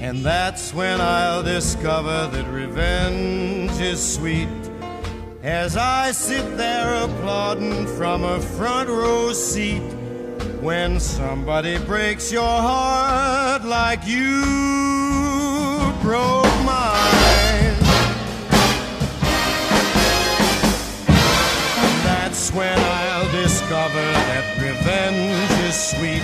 And 0.03 0.23
that's 0.23 0.75
when 0.75 1.01
I'll 1.01 1.43
discover 1.43 2.27
that 2.27 2.47
revenge 2.53 3.81
is 3.81 4.01
sweet. 4.17 4.60
As 5.43 5.75
I 5.75 6.13
sit 6.13 6.59
there 6.59 7.03
applauding 7.03 7.87
from 7.87 8.25
a 8.25 8.41
front 8.41 8.91
row 8.91 9.33
seat 9.33 9.81
when 10.61 11.01
somebody 11.01 11.79
breaks 11.79 12.31
your 12.31 12.43
heart 12.43 13.65
like 13.65 14.07
you 14.07 14.43
broke 16.03 16.45
mine. 16.67 17.75
That's 22.05 22.53
when 22.53 22.79
I'll 22.79 23.33
discover 23.33 23.95
that 23.95 24.45
revenge 24.61 25.51
is 25.67 25.75
sweet. 25.75 26.23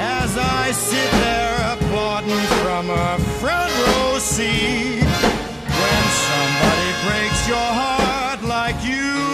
As 0.00 0.38
I 0.38 0.70
sit 0.72 1.10
there 1.20 1.74
applauding 1.74 2.46
from 2.62 2.88
a 2.88 3.18
front 3.40 3.72
row 3.86 4.18
seat. 4.18 5.04
When 5.04 6.04
somebody 6.04 6.71
breaks 7.02 7.48
your 7.48 7.56
heart 7.56 8.42
like 8.42 8.84
you 8.84 9.31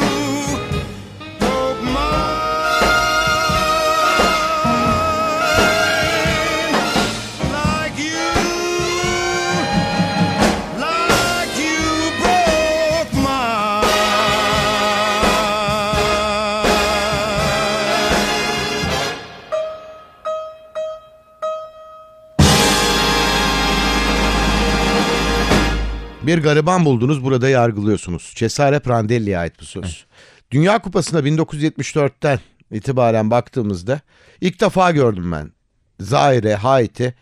Bir 26.28 26.42
gariban 26.42 26.84
buldunuz 26.84 27.24
burada 27.24 27.48
yargılıyorsunuz. 27.48 28.32
Cesare 28.36 28.78
Prandelli'ye 28.78 29.38
ait 29.38 29.60
bu 29.60 29.64
söz. 29.64 30.06
Dünya 30.50 30.78
Kupası'na 30.78 31.20
1974'ten 31.20 32.38
itibaren 32.70 33.30
baktığımızda 33.30 34.00
ilk 34.40 34.60
defa 34.60 34.90
gördüm 34.90 35.32
ben. 35.32 35.52
Zaire, 36.00 36.54
Haiti 36.54 37.14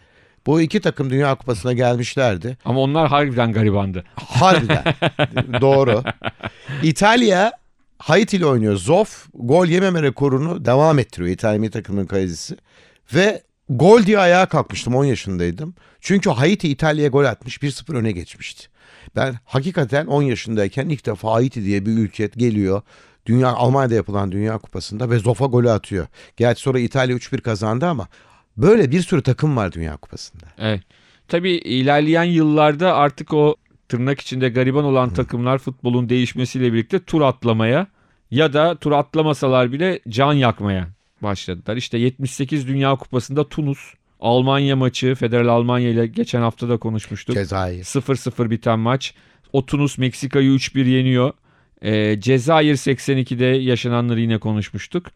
bu 0.47 0.61
iki 0.61 0.81
takım 0.81 1.11
Dünya 1.11 1.35
Kupası'na 1.35 1.73
gelmişlerdi. 1.73 2.59
Ama 2.64 2.81
onlar 2.81 3.09
harbiden 3.09 3.53
garibandı. 3.53 4.05
Harbiden. 4.16 4.85
Doğru. 5.61 6.03
İtalya 6.83 7.53
Haiti 7.99 8.37
ile 8.37 8.47
oynuyor. 8.47 8.77
Zoff 8.77 9.27
gol 9.35 9.66
yememe 9.66 10.03
rekorunu 10.03 10.64
devam 10.64 10.99
ettiriyor 10.99 11.31
İtalya 11.31 11.61
milli 11.61 11.71
takımının 11.71 12.07
kalecisi. 12.07 12.57
Ve 13.14 13.42
gol 13.69 14.03
diye 14.03 14.19
ayağa 14.19 14.47
kalkmıştım 14.47 14.95
10 14.95 15.05
yaşındaydım. 15.05 15.75
Çünkü 16.01 16.31
Haiti 16.31 16.69
İtalya'ya 16.69 17.09
gol 17.09 17.25
atmış 17.25 17.57
1-0 17.57 17.97
öne 17.97 18.12
geçmişti. 18.12 18.76
Ben 19.16 19.35
hakikaten 19.45 20.07
10 20.07 20.23
yaşındayken 20.23 20.88
ilk 20.88 21.07
defa 21.07 21.33
Haiti 21.33 21.64
diye 21.64 21.87
bir 21.87 21.92
ülke 21.92 22.31
geliyor. 22.37 22.83
Dünya 23.27 23.49
Almanya'da 23.49 23.95
yapılan 23.95 24.33
Dünya 24.33 24.59
Kupası'nda 24.59 25.11
ve 25.11 25.19
Zoff'a 25.19 25.47
golü 25.47 25.71
atıyor. 25.71 26.07
Gerçi 26.37 26.62
sonra 26.62 26.79
İtalya 26.79 27.16
3-1 27.16 27.40
kazandı 27.40 27.87
ama 27.87 28.09
böyle 28.57 28.90
bir 28.90 29.01
sürü 29.01 29.23
takım 29.23 29.57
var 29.57 29.73
Dünya 29.73 29.97
Kupası'nda. 29.97 30.47
Evet. 30.59 30.83
Tabii 31.29 31.51
ilerleyen 31.53 32.25
yıllarda 32.25 32.95
artık 32.95 33.33
o 33.35 33.57
tırnak 33.88 34.21
içinde 34.21 34.49
gariban 34.49 34.85
olan 34.85 35.11
takımlar 35.11 35.59
futbolun 35.59 36.09
değişmesiyle 36.09 36.73
birlikte 36.73 36.99
tur 36.99 37.21
atlamaya 37.21 37.87
ya 38.31 38.53
da 38.53 38.75
tur 38.75 38.92
atlamasalar 38.92 39.73
bile 39.73 40.01
can 40.09 40.33
yakmaya 40.33 40.88
başladılar. 41.23 41.77
İşte 41.77 41.99
78 41.99 42.69
Dünya 42.69 42.97
Kupası'nda 42.97 43.49
Tunus 43.49 43.79
Almanya 44.27 44.77
maçı 44.77 45.15
Federal 45.15 45.49
Almanya 45.49 45.91
ile 45.91 46.07
geçen 46.07 46.41
hafta 46.41 46.69
da 46.69 46.77
konuşmuştuk. 46.77 47.35
Cezayir. 47.35 47.85
0-0 47.85 48.51
biten 48.51 48.79
maç. 48.79 49.15
O 49.53 49.67
Tunus 49.67 49.99
Meksika'yı 49.99 50.51
3-1 50.51 50.89
yeniyor. 50.89 51.33
Ee, 51.83 52.21
Cezayir 52.21 52.75
82'de 52.75 53.45
yaşananları 53.45 54.21
yine 54.21 54.39
konuşmuştuk. 54.39 55.07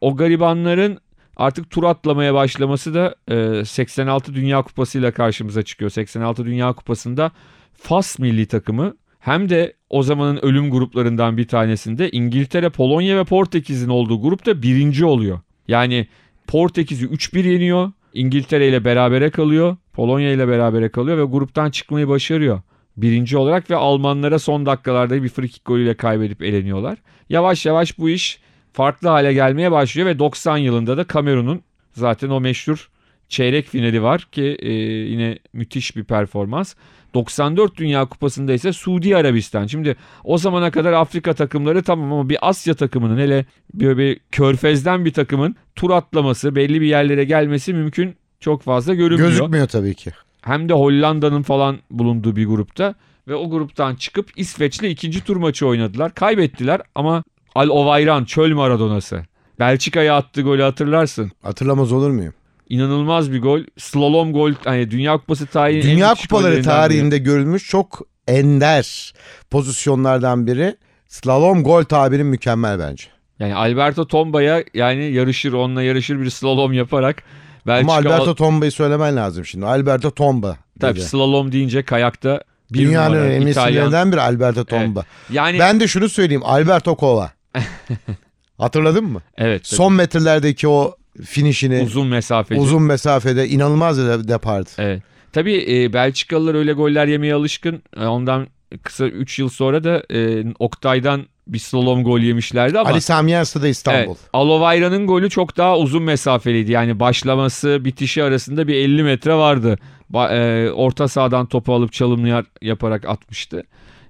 O 0.00 0.16
garibanların 0.16 0.98
artık 1.36 1.70
tur 1.70 1.84
atlamaya 1.84 2.34
başlaması 2.34 2.94
da 2.94 3.14
e, 3.60 3.64
86 3.64 4.34
Dünya 4.34 4.62
Kupası 4.62 4.98
ile 4.98 5.10
karşımıza 5.10 5.62
çıkıyor. 5.62 5.90
86 5.90 6.46
Dünya 6.46 6.72
Kupası'nda 6.72 7.30
Fas 7.74 8.18
milli 8.18 8.46
takımı 8.46 8.96
hem 9.18 9.48
de 9.48 9.74
o 9.88 10.02
zamanın 10.02 10.36
ölüm 10.42 10.70
gruplarından 10.70 11.36
bir 11.36 11.48
tanesinde 11.48 12.10
İngiltere, 12.10 12.70
Polonya 12.70 13.16
ve 13.16 13.24
Portekiz'in 13.24 13.88
olduğu 13.88 14.22
grupta 14.22 14.62
birinci 14.62 15.04
oluyor. 15.04 15.40
Yani 15.68 16.06
Portekiz'i 16.46 17.06
3-1 17.06 17.48
yeniyor. 17.48 17.92
İngiltere 18.14 18.68
ile 18.68 18.84
berabere 18.84 19.30
kalıyor. 19.30 19.76
Polonya 19.92 20.32
ile 20.32 20.48
berabere 20.48 20.88
kalıyor 20.88 21.18
ve 21.18 21.24
gruptan 21.24 21.70
çıkmayı 21.70 22.08
başarıyor. 22.08 22.60
Birinci 22.96 23.36
olarak 23.36 23.70
ve 23.70 23.76
Almanlara 23.76 24.38
son 24.38 24.66
dakikalarda 24.66 25.22
bir 25.22 25.28
frikik 25.28 25.64
golüyle 25.64 25.94
kaybedip 25.94 26.42
eleniyorlar. 26.42 26.98
Yavaş 27.28 27.66
yavaş 27.66 27.98
bu 27.98 28.10
iş 28.10 28.40
farklı 28.72 29.08
hale 29.08 29.32
gelmeye 29.32 29.72
başlıyor 29.72 30.08
ve 30.08 30.18
90 30.18 30.56
yılında 30.56 30.96
da 30.96 31.04
Kamerun'un 31.04 31.62
zaten 31.92 32.30
o 32.30 32.40
meşhur 32.40 32.90
çeyrek 33.28 33.66
finali 33.66 34.02
var 34.02 34.28
ki 34.32 34.56
e, 34.58 34.72
yine 34.72 35.38
müthiş 35.52 35.96
bir 35.96 36.04
performans. 36.04 36.74
94 37.14 37.76
Dünya 37.76 38.04
Kupası'nda 38.04 38.52
ise 38.52 38.72
Suudi 38.72 39.16
Arabistan. 39.16 39.66
Şimdi 39.66 39.96
o 40.24 40.38
zamana 40.38 40.70
kadar 40.70 40.92
Afrika 40.92 41.32
takımları 41.32 41.82
tamam 41.82 42.12
ama 42.12 42.28
bir 42.28 42.48
Asya 42.48 42.74
takımının 42.74 43.18
hele 43.18 43.46
bir, 43.74 43.98
bir 43.98 44.20
körfezden 44.30 45.04
bir 45.04 45.12
takımın 45.12 45.56
tur 45.76 45.90
atlaması, 45.90 46.54
belli 46.54 46.80
bir 46.80 46.86
yerlere 46.86 47.24
gelmesi 47.24 47.74
mümkün 47.74 48.14
çok 48.40 48.62
fazla 48.62 48.94
görünmüyor. 48.94 49.28
Gözükmüyor 49.28 49.68
tabii 49.68 49.94
ki. 49.94 50.10
Hem 50.42 50.68
de 50.68 50.72
Hollanda'nın 50.72 51.42
falan 51.42 51.78
bulunduğu 51.90 52.36
bir 52.36 52.46
grupta 52.46 52.94
ve 53.28 53.34
o 53.34 53.50
gruptan 53.50 53.94
çıkıp 53.94 54.30
İsveç'le 54.36 54.82
ikinci 54.82 55.24
tur 55.24 55.36
maçı 55.36 55.66
oynadılar. 55.66 56.14
Kaybettiler 56.14 56.80
ama 56.94 57.22
Al 57.54 57.68
Ovayran 57.68 58.24
çöl 58.24 58.54
Maradonası. 58.54 59.22
Belçika'ya 59.58 60.16
attığı 60.16 60.42
golü 60.42 60.62
hatırlarsın. 60.62 61.32
Hatırlamaz 61.42 61.92
olur 61.92 62.10
muyum? 62.10 62.34
İnanılmaz 62.70 63.32
bir 63.32 63.42
gol. 63.42 63.60
Slalom 63.78 64.32
gol. 64.32 64.52
Hani 64.64 64.90
Dünya 64.90 65.18
Kupası 65.18 65.46
tarihinin 65.46 65.82
Dünya 65.96 66.14
kupaları 66.14 66.42
gollerinden 66.42 66.62
biri. 66.62 66.64
tarihinde 66.64 67.18
görülmüş 67.18 67.66
çok 67.68 68.00
ender 68.28 69.12
pozisyonlardan 69.50 70.46
biri. 70.46 70.76
Slalom 71.08 71.64
gol 71.64 71.84
tabirin 71.84 72.26
mükemmel 72.26 72.78
bence. 72.78 73.04
Yani 73.38 73.54
Alberto 73.54 74.06
Tomba'ya 74.06 74.64
yani 74.74 75.04
yarışır 75.12 75.52
onunla 75.52 75.82
yarışır 75.82 76.20
bir 76.20 76.30
slalom 76.30 76.72
yaparak 76.72 77.22
Belçika 77.66 77.92
Ama 77.92 78.00
Alberto 78.00 78.34
Tomba'yı 78.34 78.72
söylemen 78.72 79.16
lazım 79.16 79.44
şimdi. 79.44 79.66
Alberto 79.66 80.10
Tomba. 80.10 80.56
tabii 80.80 80.96
dedi. 80.96 81.04
slalom 81.04 81.52
deyince 81.52 81.82
kayakta 81.82 82.42
bir 82.72 82.78
Dünyanın 82.78 83.14
numara, 83.14 83.28
önemli 83.28 83.50
İtalyan. 83.50 84.12
biri 84.12 84.20
Alberto 84.20 84.64
Tomba. 84.64 85.04
Yani 85.30 85.58
Ben 85.58 85.80
de 85.80 85.88
şunu 85.88 86.08
söyleyeyim. 86.08 86.42
Alberto 86.44 86.94
Kova. 86.96 87.30
Hatırladın 88.58 89.04
mı? 89.04 89.22
evet 89.38 89.64
tabii. 89.64 89.76
Son 89.76 89.92
metrelerdeki 89.92 90.68
o 90.68 90.96
finişini 91.24 91.80
uzun 91.82 92.06
mesafeci. 92.06 92.60
uzun 92.60 92.82
mesafede 92.82 93.48
inanılmaz 93.48 93.98
de 93.98 94.28
depardı. 94.28 94.70
Evet. 94.78 95.02
Tabii 95.32 95.66
e, 95.68 95.92
Belçikalılar 95.92 96.54
öyle 96.54 96.72
goller 96.72 97.06
yemeye 97.06 97.34
alışkın. 97.34 97.82
E, 97.96 98.06
ondan 98.06 98.46
kısa 98.82 99.06
3 99.06 99.38
yıl 99.38 99.48
sonra 99.48 99.84
da 99.84 100.02
e, 100.14 100.44
Oktay'dan 100.58 101.26
bir 101.46 101.58
slalom 101.58 102.04
gol 102.04 102.20
yemişlerdi 102.20 102.78
ama 102.78 102.90
Ali 102.90 103.00
Sami 103.00 103.30
Yensi 103.30 103.62
de 103.62 103.70
İstanbul. 103.70 103.98
Evet, 103.98 104.16
Alovayra'nın 104.32 105.06
golü 105.06 105.30
çok 105.30 105.56
daha 105.56 105.78
uzun 105.78 106.02
mesafeliydi. 106.02 106.72
Yani 106.72 107.00
başlaması 107.00 107.84
bitişi 107.84 108.22
arasında 108.22 108.68
bir 108.68 108.74
50 108.74 109.02
metre 109.02 109.34
vardı. 109.34 109.78
Ba- 110.12 110.66
e, 110.66 110.70
orta 110.72 111.08
sahadan 111.08 111.46
topu 111.46 111.74
alıp 111.74 111.92
çalımlar 111.92 112.44
yaparak 112.62 113.04
atmıştı. 113.04 113.62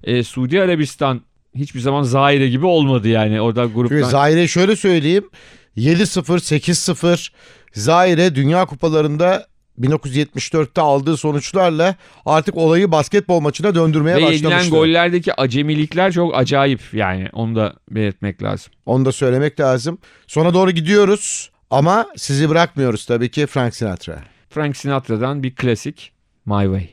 E, 0.03 0.23
Suudi 0.23 0.61
Arabistan 0.61 1.21
hiçbir 1.55 1.79
zaman 1.79 2.03
Zaire 2.03 2.49
gibi 2.49 2.65
olmadı 2.65 3.07
yani. 3.07 3.41
Orada 3.41 3.63
Çünkü 3.63 3.75
gruptan 3.75 4.09
Zaire 4.09 4.47
şöyle 4.47 4.75
söyleyeyim. 4.75 5.29
7-0, 5.77 6.23
8-0 6.23 7.31
Zaire 7.73 8.35
Dünya 8.35 8.65
Kupalarında 8.65 9.47
1974'te 9.79 10.81
aldığı 10.81 11.17
sonuçlarla 11.17 11.95
artık 12.25 12.57
olayı 12.57 12.91
basketbol 12.91 13.39
maçına 13.39 13.75
döndürmeye 13.75 14.15
ve 14.15 14.21
yedilen 14.21 14.43
başlamıştı. 14.43 14.69
gollerdeki 14.75 15.33
acemilikler 15.33 16.11
çok 16.11 16.35
acayip 16.35 16.81
yani. 16.93 17.29
Onu 17.33 17.55
da 17.55 17.73
belirtmek 17.89 18.43
lazım. 18.43 18.73
Onu 18.85 19.05
da 19.05 19.11
söylemek 19.11 19.59
lazım. 19.59 19.97
Sona 20.27 20.53
doğru 20.53 20.71
gidiyoruz 20.71 21.51
ama 21.69 22.07
sizi 22.17 22.49
bırakmıyoruz 22.49 23.05
tabii 23.05 23.31
ki 23.31 23.47
Frank 23.47 23.75
Sinatra. 23.75 24.23
Frank 24.49 24.77
Sinatra'dan 24.77 25.43
bir 25.43 25.55
klasik 25.55 26.11
My 26.45 26.63
Way. 26.63 26.89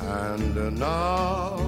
And 0.00 0.78
now 0.78 1.67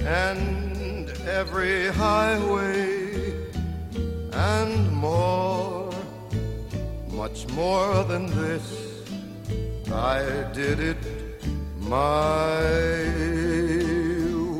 and 0.00 1.10
every 1.26 1.88
highway 1.88 3.04
and 4.32 4.90
more, 4.92 5.90
much 7.08 7.46
more 7.48 8.04
than 8.04 8.26
this. 8.26 8.84
I 9.92 10.50
did 10.52 10.80
it 10.80 10.96
my 11.78 12.60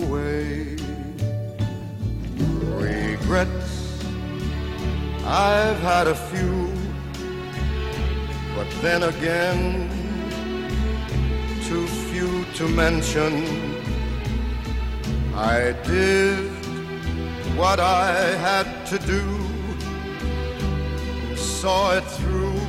way. 0.08 0.76
Regrets, 2.76 4.04
I've 5.24 5.80
had 5.80 6.06
a 6.06 6.14
few, 6.14 6.70
but 8.54 8.68
then 8.80 9.02
again, 9.02 9.90
too 11.64 11.86
few 11.86 12.44
to 12.54 12.68
mention. 12.68 13.93
I 15.36 15.72
did 15.82 16.52
what 17.56 17.80
I 17.80 18.12
had 18.36 18.86
to 18.86 18.98
do, 19.00 19.24
saw 21.36 21.96
it 21.96 22.04
through 22.04 22.60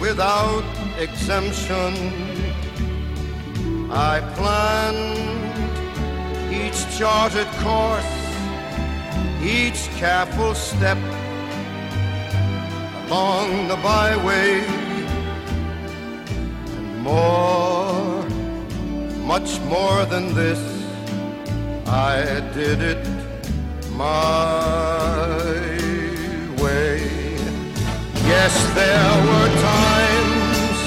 without 0.00 0.62
exemption. 1.00 1.92
I 3.90 4.20
planned 4.36 5.18
each 6.54 6.86
charted 6.96 7.48
course, 7.64 8.14
each 9.42 9.88
careful 9.98 10.54
step, 10.54 10.98
along 13.06 13.66
the 13.66 13.76
byway. 13.76 14.60
And 16.76 16.98
more, 17.00 18.22
much 19.26 19.58
more 19.62 20.04
than 20.04 20.32
this, 20.32 20.77
I 21.90 22.40
did 22.52 22.82
it 22.82 23.02
my 23.92 25.26
way. 26.62 27.00
Yes, 28.28 28.54
there 28.74 29.14
were 29.26 29.50
times 29.72 30.78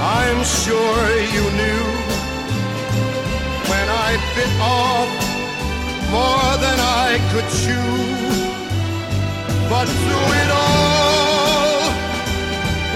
I'm 0.00 0.42
sure 0.42 1.04
you 1.36 1.44
knew 1.60 1.84
when 3.68 3.86
I 3.90 4.16
bit 4.34 4.52
off 4.58 5.10
more 6.10 6.52
than 6.64 6.78
I 6.80 7.20
could 7.30 7.48
chew. 7.60 7.92
But 9.68 9.84
through 9.84 10.30
it 10.42 10.50
all, 10.50 11.92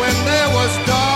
when 0.01 0.15
there 0.25 0.49
was 0.55 0.73
doubt, 0.87 1.16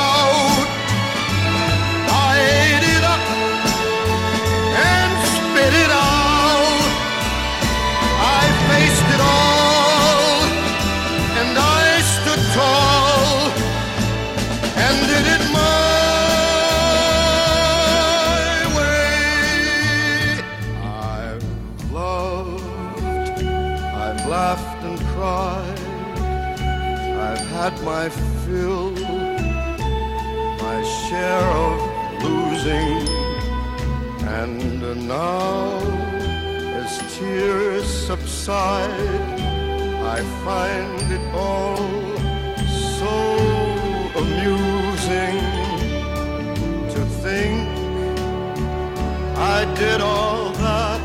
now 35.11 35.81
as 36.81 36.93
tears 37.19 37.85
subside, 38.09 39.39
I 40.17 40.19
find 40.45 41.07
it 41.17 41.25
all 41.35 41.83
so 42.99 43.17
amusing 44.23 45.39
to 46.95 47.01
think 47.25 47.59
I 49.57 49.59
did 49.83 50.01
all 50.01 50.51
that, 50.67 51.01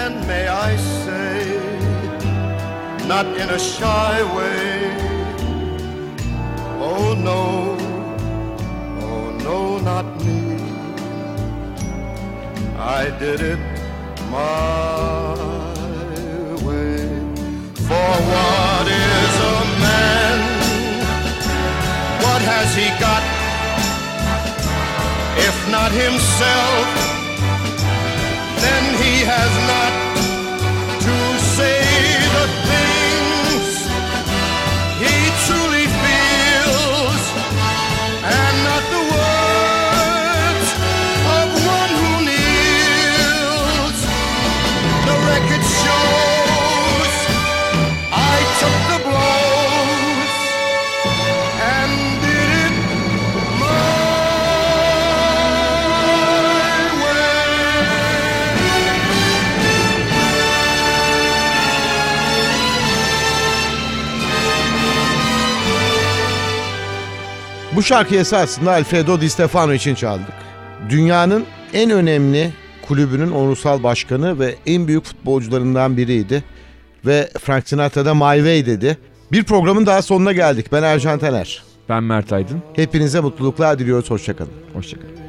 and 0.00 0.14
may 0.30 0.46
I 0.46 0.76
say, 1.02 1.34
not 3.08 3.26
in 3.42 3.48
a 3.50 3.58
shy 3.58 4.16
way. 4.36 4.68
Oh 6.80 7.14
no, 7.28 7.67
I 12.88 13.10
did 13.18 13.42
it 13.42 13.58
my 14.30 15.34
way. 16.64 16.96
For 17.86 18.10
what 18.32 18.86
is 18.88 19.34
a 19.56 19.60
man? 19.84 20.38
What 22.24 22.40
has 22.40 22.74
he 22.74 22.88
got? 22.98 23.22
If 25.36 25.56
not 25.70 25.92
himself, 25.92 26.97
şarkıyı 67.88 68.20
esasında 68.20 68.72
Alfredo 68.72 69.20
Di 69.20 69.30
Stefano 69.30 69.72
için 69.72 69.94
çaldık. 69.94 70.34
Dünyanın 70.90 71.44
en 71.72 71.90
önemli 71.90 72.52
kulübünün 72.88 73.30
onursal 73.30 73.82
başkanı 73.82 74.38
ve 74.38 74.54
en 74.66 74.88
büyük 74.88 75.04
futbolcularından 75.04 75.96
biriydi. 75.96 76.44
Ve 77.06 77.30
Frank 77.40 77.68
Sinatra 77.68 78.04
da 78.04 78.14
My 78.14 78.36
Way 78.36 78.66
dedi. 78.66 78.98
Bir 79.32 79.44
programın 79.44 79.86
daha 79.86 80.02
sonuna 80.02 80.32
geldik. 80.32 80.66
Ben 80.72 80.82
Ercan 80.82 81.18
Taner. 81.18 81.62
Ben 81.88 82.02
Mert 82.02 82.32
Aydın. 82.32 82.62
Hepinize 82.76 83.20
mutluluklar 83.20 83.78
diliyoruz. 83.78 84.10
Hoşçakalın. 84.10 84.52
Hoşçakalın. 84.74 85.27